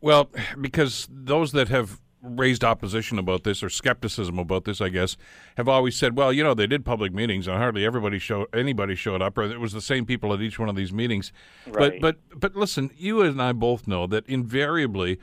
Well, 0.00 0.30
because 0.58 1.06
those 1.10 1.52
that 1.52 1.68
have 1.68 2.00
raised 2.22 2.64
opposition 2.64 3.18
about 3.18 3.44
this 3.44 3.62
or 3.62 3.68
skepticism 3.68 4.38
about 4.38 4.64
this, 4.64 4.80
I 4.80 4.88
guess, 4.88 5.16
have 5.56 5.68
always 5.68 5.96
said, 5.96 6.16
well, 6.16 6.32
you 6.32 6.42
know, 6.42 6.54
they 6.54 6.66
did 6.66 6.84
public 6.84 7.12
meetings 7.12 7.46
and 7.48 7.56
hardly 7.56 7.84
everybody 7.84 8.18
showed 8.18 8.46
anybody 8.54 8.94
showed 8.94 9.22
up, 9.22 9.38
or 9.38 9.44
it 9.44 9.60
was 9.60 9.72
the 9.72 9.80
same 9.80 10.06
people 10.06 10.32
at 10.32 10.40
each 10.40 10.58
one 10.58 10.68
of 10.68 10.76
these 10.76 10.92
meetings. 10.92 11.32
Right. 11.66 12.00
But 12.00 12.20
but 12.30 12.40
but 12.40 12.56
listen, 12.56 12.90
you 12.96 13.22
and 13.22 13.40
I 13.40 13.52
both 13.52 13.86
know 13.88 14.06
that 14.06 14.26
invariably 14.26 15.18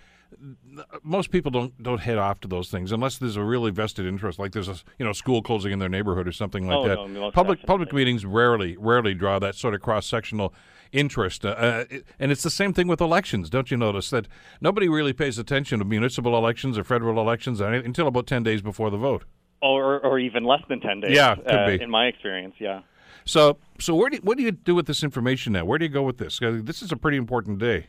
most 1.03 1.31
people 1.31 1.51
don't 1.51 1.81
don't 1.81 1.99
head 1.99 2.17
off 2.17 2.39
to 2.41 2.47
those 2.47 2.69
things 2.69 2.91
unless 2.91 3.17
there's 3.17 3.37
a 3.37 3.43
really 3.43 3.71
vested 3.71 4.05
interest, 4.05 4.39
like 4.39 4.51
there's 4.51 4.67
a 4.67 4.77
you 4.99 5.05
know 5.05 5.13
school 5.13 5.41
closing 5.41 5.71
in 5.71 5.79
their 5.79 5.89
neighborhood 5.89 6.27
or 6.27 6.31
something 6.31 6.67
like 6.67 6.77
oh, 6.77 6.87
that. 6.87 7.09
No, 7.09 7.31
public 7.31 7.59
definitely. 7.59 7.65
public 7.65 7.93
meetings 7.93 8.25
rarely 8.25 8.77
rarely 8.77 9.13
draw 9.13 9.39
that 9.39 9.55
sort 9.55 9.73
of 9.73 9.81
cross 9.81 10.05
sectional 10.05 10.53
interest. 10.91 11.45
Uh, 11.45 11.49
uh 11.49 11.85
and 12.19 12.31
it's 12.31 12.43
the 12.43 12.49
same 12.49 12.73
thing 12.73 12.87
with 12.87 13.01
elections. 13.01 13.49
Don't 13.49 13.71
you 13.71 13.77
notice 13.77 14.09
that 14.09 14.27
nobody 14.61 14.87
really 14.87 15.13
pays 15.13 15.37
attention 15.37 15.79
to 15.79 15.85
municipal 15.85 16.37
elections 16.37 16.77
or 16.77 16.83
federal 16.83 17.19
elections 17.19 17.59
until 17.59 18.07
about 18.07 18.27
10 18.27 18.43
days 18.43 18.61
before 18.61 18.89
the 18.89 18.97
vote? 18.97 19.25
Or, 19.61 19.99
or 19.99 20.19
even 20.19 20.43
less 20.43 20.61
than 20.69 20.79
10 20.79 21.01
days. 21.01 21.15
Yeah, 21.15 21.35
could 21.35 21.47
uh, 21.47 21.67
be. 21.67 21.81
In 21.81 21.89
my 21.89 22.05
experience, 22.05 22.55
yeah. 22.59 22.81
So, 23.25 23.57
so 23.79 23.93
where 23.93 24.09
do 24.09 24.17
what 24.23 24.37
do 24.37 24.43
you 24.43 24.51
do 24.51 24.73
with 24.73 24.87
this 24.87 25.03
information 25.03 25.53
now? 25.53 25.65
Where 25.65 25.77
do 25.77 25.85
you 25.85 25.91
go 25.91 26.03
with 26.03 26.17
this? 26.17 26.39
This 26.39 26.81
is 26.81 26.91
a 26.91 26.95
pretty 26.95 27.17
important 27.17 27.59
day. 27.59 27.87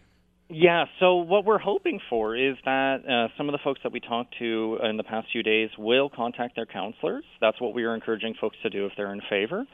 Yeah, 0.50 0.86
so 0.98 1.16
what 1.16 1.44
we're 1.44 1.58
hoping 1.58 2.00
for 2.08 2.34
is 2.34 2.56
that 2.64 3.04
uh, 3.06 3.28
some 3.36 3.50
of 3.50 3.52
the 3.52 3.58
folks 3.62 3.80
that 3.82 3.92
we 3.92 4.00
talked 4.00 4.34
to 4.38 4.78
in 4.82 4.96
the 4.96 5.02
past 5.02 5.28
few 5.30 5.42
days 5.42 5.68
will 5.76 6.08
contact 6.08 6.56
their 6.56 6.64
counselors. 6.64 7.24
That's 7.38 7.60
what 7.60 7.74
we 7.74 7.84
are 7.84 7.94
encouraging 7.94 8.34
folks 8.40 8.56
to 8.62 8.70
do 8.70 8.86
if 8.86 8.92
they're 8.96 9.12
in 9.12 9.20
favor. 9.28 9.66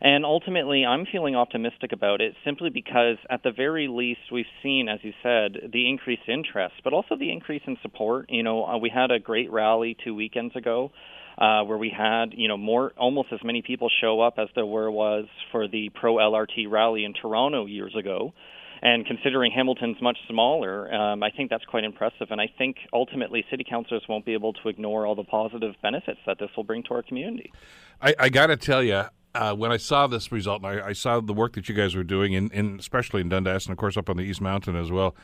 And 0.00 0.24
ultimately, 0.24 0.86
I'm 0.86 1.04
feeling 1.10 1.34
optimistic 1.34 1.90
about 1.90 2.20
it 2.20 2.34
simply 2.44 2.70
because, 2.70 3.16
at 3.28 3.42
the 3.42 3.50
very 3.50 3.88
least, 3.88 4.20
we've 4.30 4.46
seen, 4.62 4.88
as 4.88 5.00
you 5.02 5.12
said, 5.20 5.70
the 5.72 5.88
increased 5.88 6.28
interest, 6.28 6.74
but 6.84 6.92
also 6.92 7.16
the 7.18 7.32
increase 7.32 7.62
in 7.66 7.76
support. 7.82 8.26
You 8.28 8.44
know, 8.44 8.64
uh, 8.64 8.78
we 8.78 8.88
had 8.88 9.10
a 9.10 9.18
great 9.18 9.50
rally 9.50 9.96
two 10.04 10.14
weekends 10.14 10.54
ago. 10.54 10.92
Uh, 11.38 11.64
where 11.64 11.78
we 11.78 11.90
had, 11.96 12.34
you 12.36 12.48
know, 12.48 12.56
more 12.58 12.92
almost 12.98 13.28
as 13.32 13.38
many 13.42 13.62
people 13.62 13.88
show 14.02 14.20
up 14.20 14.34
as 14.36 14.48
there 14.54 14.66
were 14.66 14.90
was 14.90 15.24
for 15.50 15.68
the 15.68 15.88
pro 15.98 16.16
LRT 16.16 16.70
rally 16.70 17.04
in 17.04 17.14
Toronto 17.14 17.64
years 17.64 17.94
ago. 17.98 18.34
And 18.82 19.04
considering 19.04 19.52
Hamilton's 19.52 20.00
much 20.00 20.16
smaller, 20.28 20.92
um, 20.92 21.22
I 21.22 21.30
think 21.30 21.50
that's 21.50 21.64
quite 21.66 21.84
impressive. 21.84 22.28
And 22.30 22.40
I 22.40 22.48
think 22.56 22.76
ultimately 22.92 23.44
city 23.50 23.64
councilors 23.68 24.02
won't 24.08 24.24
be 24.24 24.32
able 24.32 24.54
to 24.54 24.68
ignore 24.68 25.06
all 25.06 25.14
the 25.14 25.24
positive 25.24 25.74
benefits 25.82 26.20
that 26.26 26.38
this 26.38 26.48
will 26.56 26.64
bring 26.64 26.82
to 26.84 26.94
our 26.94 27.02
community. 27.02 27.52
I, 28.00 28.14
I 28.18 28.28
got 28.30 28.46
to 28.46 28.56
tell 28.56 28.82
you, 28.82 29.04
uh, 29.34 29.54
when 29.54 29.70
I 29.72 29.76
saw 29.76 30.06
this 30.06 30.32
result, 30.32 30.62
and 30.62 30.80
I, 30.80 30.88
I, 30.88 30.92
saw 30.92 31.20
the 31.20 31.32
work 31.32 31.54
that 31.54 31.68
you 31.68 31.74
guys 31.74 31.94
were 31.94 32.04
doing, 32.04 32.32
in, 32.32 32.50
in, 32.50 32.78
especially 32.78 33.20
in 33.20 33.28
Dundas 33.28 33.66
and 33.66 33.72
of 33.72 33.78
course 33.78 33.96
up 33.96 34.10
on 34.10 34.16
the 34.16 34.24
East 34.24 34.40
Mountain 34.40 34.76
as 34.76 34.90
well, 34.90 35.14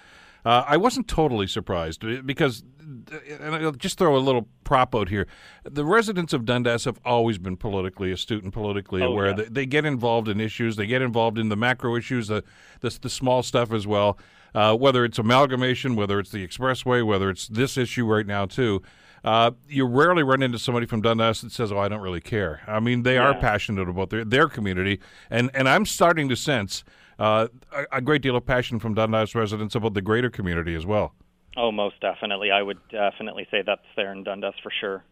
uh, 0.45 0.65
I 0.65 0.77
wasn't 0.77 1.09
totally 1.09 1.49
surprised 1.49 2.05
uh, 2.05 2.23
because, 2.25 2.63
and 2.79 3.55
I'll 3.57 3.73
just 3.73 3.99
throw 3.99 4.17
a 4.17 4.19
little 4.19 4.47
prop 4.63 4.95
out 4.95 5.09
here. 5.09 5.27
The 5.65 5.85
residents 5.85 6.33
of 6.33 6.45
Dundas 6.45 6.85
have 6.85 7.01
always 7.05 7.37
been 7.37 7.57
politically 7.57 8.13
astute 8.13 8.45
and 8.45 8.53
politically 8.53 9.03
oh, 9.03 9.09
aware. 9.09 9.29
Yeah. 9.29 9.33
They, 9.33 9.45
they, 9.45 9.67
get 9.67 9.85
involved 9.85 10.29
in 10.29 10.41
issues. 10.41 10.77
They 10.77 10.87
get 10.87 11.03
involved 11.03 11.37
in 11.37 11.49
the 11.49 11.57
macro 11.57 11.97
issues, 11.97 12.29
the 12.29 12.45
the, 12.81 12.97
the 13.03 13.11
small 13.11 13.43
stuff 13.43 13.73
as 13.73 13.89
well. 13.89 14.19
Uh, 14.55 14.75
whether 14.75 15.05
it's 15.05 15.19
amalgamation, 15.19 15.97
whether 15.97 16.21
it's 16.21 16.31
the 16.31 16.47
expressway, 16.47 17.05
whether 17.05 17.29
it's 17.29 17.49
this 17.49 17.77
issue 17.77 18.07
right 18.07 18.27
now 18.27 18.47
too. 18.47 18.83
Uh, 19.27 19.51
you 19.69 19.85
rarely 19.85 20.23
run 20.23 20.41
into 20.41 20.57
somebody 20.57 20.87
from 20.87 21.03
Dundas 21.03 21.41
that 21.41 21.51
says, 21.51 21.73
"Oh, 21.73 21.79
I 21.79 21.89
don't 21.89 22.01
really 22.01 22.21
care." 22.21 22.63
I 22.69 22.79
mean, 22.79 23.03
they 23.03 23.15
yeah. 23.15 23.23
are 23.23 23.35
passionate 23.35 23.89
about 23.89 24.11
their 24.11 24.25
their 24.25 24.49
community, 24.49 25.01
and 25.31 25.51
and 25.53 25.69
I'm 25.69 25.85
starting 25.85 26.29
to 26.29 26.37
sense 26.37 26.85
uh, 27.19 27.49
a, 27.73 27.97
a, 27.97 28.01
great 28.01 28.23
deal 28.23 28.37
of 28.37 28.47
passion 28.47 28.79
from 28.79 28.95
Dundas 28.95 29.35
residents 29.35 29.75
about 29.75 29.95
the 29.95 30.03
greater 30.03 30.31
community 30.31 30.77
as 30.77 30.87
well. 30.87 31.13
Oh, 31.57 31.73
most 31.73 31.99
definitely. 32.01 32.53
I 32.53 32.63
would 32.63 32.79
definitely 32.89 33.49
say 33.51 33.63
that's 33.67 33.81
there 33.97 34.13
in 34.13 34.23
Dundas 34.23 34.55
for 34.63 34.71
sure. 34.81 35.03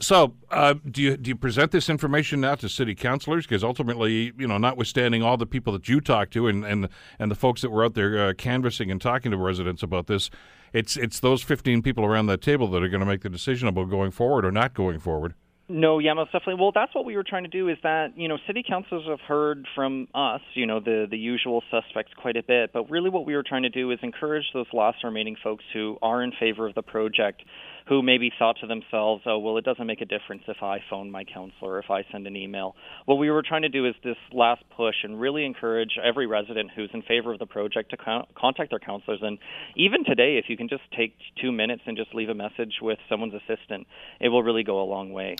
So, 0.00 0.34
uh, 0.50 0.74
do 0.88 1.02
you 1.02 1.16
do 1.16 1.28
you 1.28 1.36
present 1.36 1.70
this 1.70 1.88
information 1.88 2.40
now 2.40 2.56
to 2.56 2.68
city 2.68 2.94
councilors? 2.94 3.46
Because 3.46 3.64
ultimately, 3.64 4.32
you 4.38 4.46
know, 4.46 4.58
notwithstanding 4.58 5.22
all 5.22 5.36
the 5.36 5.46
people 5.46 5.72
that 5.72 5.88
you 5.88 6.00
talk 6.00 6.30
to 6.30 6.46
and 6.46 6.64
and, 6.64 6.88
and 7.18 7.30
the 7.30 7.36
folks 7.36 7.62
that 7.62 7.70
were 7.70 7.84
out 7.84 7.94
there 7.94 8.28
uh, 8.28 8.32
canvassing 8.34 8.90
and 8.90 9.00
talking 9.00 9.30
to 9.30 9.36
residents 9.36 9.82
about 9.82 10.06
this, 10.06 10.30
it's 10.74 10.96
it's 10.96 11.20
those 11.20 11.42
fifteen 11.42 11.80
people 11.80 12.04
around 12.04 12.26
that 12.26 12.42
table 12.42 12.68
that 12.72 12.82
are 12.82 12.88
going 12.88 13.00
to 13.00 13.06
make 13.06 13.22
the 13.22 13.30
decision 13.30 13.68
about 13.68 13.88
going 13.88 14.10
forward 14.10 14.44
or 14.44 14.52
not 14.52 14.74
going 14.74 14.98
forward. 14.98 15.34
No, 15.66 15.98
yeah, 15.98 16.12
most 16.12 16.30
definitely. 16.30 16.60
Well, 16.60 16.72
that's 16.74 16.94
what 16.94 17.06
we 17.06 17.16
were 17.16 17.24
trying 17.24 17.44
to 17.44 17.48
do. 17.48 17.68
Is 17.68 17.78
that 17.82 18.18
you 18.18 18.28
know, 18.28 18.36
city 18.46 18.62
councils 18.68 19.06
have 19.08 19.20
heard 19.20 19.66
from 19.74 20.08
us, 20.14 20.42
you 20.52 20.66
know, 20.66 20.80
the 20.80 21.06
the 21.10 21.16
usual 21.16 21.62
suspects 21.70 22.12
quite 22.20 22.36
a 22.36 22.42
bit. 22.42 22.72
But 22.74 22.90
really, 22.90 23.08
what 23.08 23.24
we 23.24 23.34
were 23.34 23.44
trying 23.44 23.62
to 23.62 23.70
do 23.70 23.90
is 23.90 23.98
encourage 24.02 24.44
those 24.52 24.66
last 24.74 25.02
remaining 25.02 25.36
folks 25.42 25.64
who 25.72 25.96
are 26.02 26.22
in 26.22 26.32
favor 26.38 26.66
of 26.66 26.74
the 26.74 26.82
project, 26.82 27.44
who 27.86 28.02
maybe 28.02 28.32
thought 28.38 28.56
to 28.60 28.66
themselves, 28.66 29.22
"Oh, 29.26 29.38
well, 29.38 29.58
it 29.58 29.64
doesn't 29.64 29.86
make 29.86 30.00
a 30.00 30.06
difference 30.06 30.44
if 30.48 30.62
I 30.62 30.80
phone 30.88 31.10
my 31.10 31.24
counselor, 31.24 31.78
if 31.78 31.90
I 31.90 32.04
send 32.10 32.26
an 32.26 32.36
email." 32.36 32.76
What 33.04 33.16
we 33.16 33.30
were 33.30 33.42
trying 33.42 33.62
to 33.62 33.68
do 33.68 33.86
is 33.86 33.94
this 34.02 34.16
last 34.32 34.62
push 34.70 34.96
and 35.04 35.20
really 35.20 35.44
encourage 35.44 35.98
every 36.02 36.26
resident 36.26 36.70
who's 36.74 36.90
in 36.94 37.02
favor 37.02 37.32
of 37.32 37.38
the 37.38 37.46
project 37.46 37.90
to 37.90 37.96
con- 37.96 38.26
contact 38.34 38.70
their 38.70 38.78
counselors. 38.78 39.20
And 39.22 39.38
even 39.76 40.04
today, 40.04 40.36
if 40.36 40.48
you 40.48 40.56
can 40.56 40.68
just 40.68 40.82
take 40.96 41.14
two 41.40 41.52
minutes 41.52 41.82
and 41.86 41.96
just 41.96 42.14
leave 42.14 42.28
a 42.28 42.34
message 42.34 42.74
with 42.80 42.98
someone's 43.08 43.34
assistant, 43.34 43.86
it 44.20 44.28
will 44.28 44.42
really 44.42 44.62
go 44.62 44.80
a 44.82 44.84
long 44.84 45.12
way. 45.12 45.36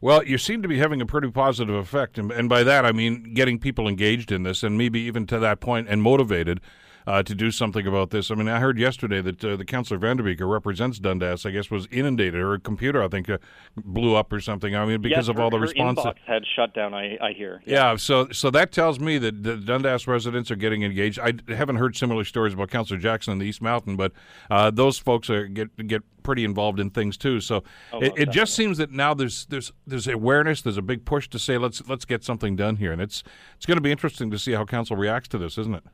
Well, 0.00 0.24
you 0.24 0.36
seem 0.36 0.60
to 0.62 0.68
be 0.68 0.78
having 0.78 1.00
a 1.00 1.06
pretty 1.06 1.30
positive 1.30 1.74
effect, 1.74 2.18
and, 2.18 2.30
and 2.30 2.48
by 2.48 2.62
that 2.64 2.84
I 2.84 2.92
mean 2.92 3.32
getting 3.34 3.58
people 3.58 3.88
engaged 3.88 4.32
in 4.32 4.42
this, 4.42 4.62
and 4.62 4.76
maybe 4.76 5.00
even 5.00 5.26
to 5.28 5.38
that 5.38 5.60
point 5.60 5.88
and 5.88 6.02
motivated 6.02 6.60
uh, 7.06 7.22
to 7.22 7.34
do 7.34 7.50
something 7.50 7.86
about 7.86 8.10
this. 8.10 8.30
I 8.30 8.34
mean, 8.34 8.48
I 8.48 8.60
heard 8.60 8.78
yesterday 8.78 9.20
that 9.20 9.44
uh, 9.44 9.56
the 9.56 9.64
councillor 9.64 9.98
Vanderbeek, 9.98 10.38
who 10.38 10.46
represents 10.46 10.98
Dundas, 10.98 11.44
I 11.44 11.50
guess, 11.50 11.70
was 11.70 11.86
inundated. 11.90 12.40
Her 12.40 12.58
computer, 12.58 13.02
I 13.02 13.08
think, 13.08 13.28
uh, 13.28 13.38
blew 13.76 14.14
up 14.14 14.32
or 14.32 14.40
something. 14.40 14.74
I 14.74 14.84
mean, 14.84 15.00
because 15.00 15.26
yes, 15.26 15.28
of 15.28 15.36
her, 15.36 15.42
all 15.42 15.50
the 15.50 15.58
responses. 15.58 16.04
inbox 16.04 16.14
had 16.26 16.42
shut 16.56 16.74
down. 16.74 16.94
I, 16.94 17.18
I 17.20 17.32
hear. 17.32 17.62
Yeah. 17.66 17.90
yeah. 17.90 17.96
so 17.96 18.28
so 18.30 18.50
that 18.50 18.72
tells 18.72 18.98
me 18.98 19.18
that 19.18 19.42
the 19.42 19.56
Dundas 19.56 20.06
residents 20.06 20.50
are 20.50 20.56
getting 20.56 20.82
engaged. 20.82 21.18
I 21.18 21.34
haven't 21.48 21.76
heard 21.76 21.96
similar 21.96 22.24
stories 22.24 22.54
about 22.54 22.70
Councillor 22.70 22.98
Jackson 23.00 23.32
in 23.32 23.38
the 23.38 23.46
East 23.46 23.62
Mountain, 23.62 23.96
but 23.96 24.12
uh, 24.50 24.70
those 24.70 24.98
folks 24.98 25.28
are 25.30 25.46
get 25.46 25.86
get 25.86 26.02
pretty 26.22 26.44
involved 26.44 26.80
in 26.80 26.90
things 26.90 27.16
too. 27.16 27.40
So 27.40 27.62
oh, 27.92 28.00
it, 28.00 28.12
it 28.16 28.30
just 28.30 28.54
seems 28.54 28.78
that 28.78 28.90
now 28.90 29.14
there's 29.14 29.46
there's 29.46 29.72
there's 29.86 30.08
awareness. 30.08 30.62
There's 30.62 30.78
a 30.78 30.82
big 30.82 31.04
push 31.04 31.28
to 31.28 31.38
say 31.38 31.58
let's 31.58 31.86
let's 31.88 32.04
get 32.04 32.24
something 32.24 32.56
done 32.56 32.76
here, 32.76 32.92
and 32.92 33.00
it's 33.00 33.22
it's 33.56 33.66
going 33.66 33.76
to 33.76 33.82
be 33.82 33.92
interesting 33.92 34.30
to 34.30 34.38
see 34.38 34.52
how 34.52 34.64
council 34.64 34.96
reacts 34.96 35.28
to 35.28 35.38
this, 35.38 35.58
isn't 35.58 35.74
it? 35.74 35.84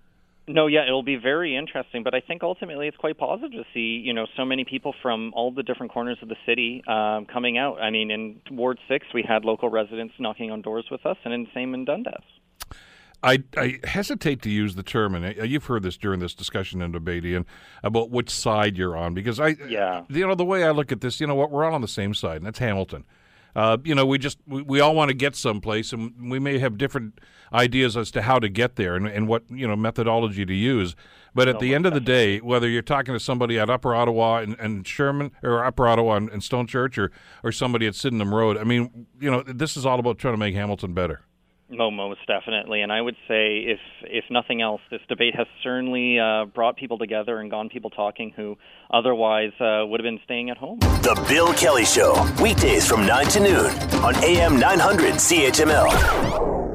No, 0.52 0.66
yeah, 0.66 0.84
it'll 0.84 1.04
be 1.04 1.16
very 1.16 1.56
interesting, 1.56 2.02
but 2.02 2.12
I 2.12 2.20
think 2.20 2.42
ultimately 2.42 2.88
it's 2.88 2.96
quite 2.96 3.16
positive 3.16 3.52
to 3.52 3.64
see, 3.72 4.02
you 4.04 4.12
know, 4.12 4.26
so 4.36 4.44
many 4.44 4.64
people 4.64 4.94
from 5.00 5.32
all 5.34 5.52
the 5.52 5.62
different 5.62 5.92
corners 5.92 6.18
of 6.22 6.28
the 6.28 6.36
city 6.44 6.82
um, 6.88 7.26
coming 7.26 7.56
out. 7.56 7.80
I 7.80 7.90
mean, 7.90 8.10
in 8.10 8.40
Ward 8.50 8.78
Six, 8.88 9.06
we 9.14 9.22
had 9.22 9.44
local 9.44 9.68
residents 9.68 10.14
knocking 10.18 10.50
on 10.50 10.60
doors 10.60 10.86
with 10.90 11.06
us, 11.06 11.16
and 11.24 11.32
in 11.32 11.46
same 11.54 11.72
in 11.74 11.84
Dundas. 11.84 12.24
I, 13.22 13.44
I 13.56 13.78
hesitate 13.84 14.42
to 14.42 14.50
use 14.50 14.74
the 14.74 14.82
term, 14.82 15.14
and 15.14 15.38
uh, 15.38 15.44
you've 15.44 15.66
heard 15.66 15.82
this 15.82 15.96
during 15.96 16.20
this 16.20 16.34
discussion 16.34 16.82
and 16.82 16.92
debate, 16.92 17.24
Ian, 17.24 17.46
about 17.84 18.10
which 18.10 18.30
side 18.30 18.76
you're 18.76 18.96
on, 18.96 19.14
because 19.14 19.38
I, 19.38 19.56
yeah, 19.68 20.04
you 20.08 20.26
know, 20.26 20.34
the 20.34 20.44
way 20.44 20.64
I 20.64 20.70
look 20.70 20.90
at 20.90 21.00
this, 21.00 21.20
you 21.20 21.26
know 21.26 21.34
what, 21.36 21.50
we're 21.50 21.64
all 21.64 21.74
on 21.74 21.82
the 21.82 21.88
same 21.88 22.12
side, 22.12 22.38
and 22.38 22.46
that's 22.46 22.58
Hamilton. 22.58 23.04
Uh, 23.54 23.78
you 23.84 23.94
know, 23.94 24.06
we 24.06 24.18
just 24.18 24.38
we, 24.46 24.62
we 24.62 24.80
all 24.80 24.94
want 24.94 25.08
to 25.08 25.14
get 25.14 25.34
someplace, 25.34 25.92
and 25.92 26.30
we 26.30 26.38
may 26.38 26.58
have 26.58 26.78
different 26.78 27.18
ideas 27.52 27.96
as 27.96 28.10
to 28.12 28.22
how 28.22 28.38
to 28.38 28.48
get 28.48 28.76
there 28.76 28.94
and, 28.96 29.06
and 29.06 29.26
what 29.26 29.42
you 29.50 29.66
know 29.66 29.76
methodology 29.76 30.44
to 30.46 30.54
use. 30.54 30.94
But 31.34 31.48
at 31.48 31.54
no, 31.54 31.60
the 31.60 31.74
end 31.74 31.86
of 31.86 31.94
the 31.94 32.00
day, 32.00 32.38
whether 32.38 32.68
you're 32.68 32.82
talking 32.82 33.14
to 33.14 33.20
somebody 33.20 33.58
at 33.58 33.70
Upper 33.70 33.94
Ottawa 33.94 34.38
and, 34.38 34.58
and 34.58 34.86
Sherman 34.86 35.30
or 35.42 35.64
Upper 35.64 35.86
Ottawa 35.86 36.16
and, 36.16 36.28
and 36.30 36.42
Stone 36.42 36.66
Church, 36.66 36.98
or 36.98 37.10
or 37.42 37.52
somebody 37.52 37.86
at 37.86 37.94
Sydenham 37.94 38.34
Road, 38.34 38.56
I 38.56 38.64
mean, 38.64 39.06
you 39.20 39.30
know, 39.30 39.42
this 39.42 39.76
is 39.76 39.84
all 39.86 39.98
about 39.98 40.18
trying 40.18 40.34
to 40.34 40.38
make 40.38 40.54
Hamilton 40.54 40.94
better. 40.94 41.22
No, 41.72 41.90
most 41.90 42.20
definitely, 42.26 42.82
and 42.82 42.92
I 42.92 43.00
would 43.00 43.14
say, 43.28 43.58
if 43.58 43.78
if 44.02 44.24
nothing 44.28 44.60
else, 44.60 44.80
this 44.90 45.00
debate 45.08 45.36
has 45.36 45.46
certainly 45.62 46.18
uh, 46.18 46.46
brought 46.46 46.76
people 46.76 46.98
together 46.98 47.38
and 47.38 47.48
gone 47.48 47.68
people 47.68 47.90
talking 47.90 48.32
who 48.34 48.58
otherwise 48.92 49.52
uh, 49.60 49.86
would 49.86 50.00
have 50.00 50.04
been 50.04 50.20
staying 50.24 50.50
at 50.50 50.56
home. 50.56 50.80
The 50.80 51.24
Bill 51.28 51.52
Kelly 51.54 51.84
Show, 51.84 52.26
weekdays 52.42 52.88
from 52.88 53.06
nine 53.06 53.26
to 53.26 53.40
noon 53.40 53.70
on 54.04 54.16
AM 54.16 54.58
900 54.58 55.14
CHML. 55.14 56.69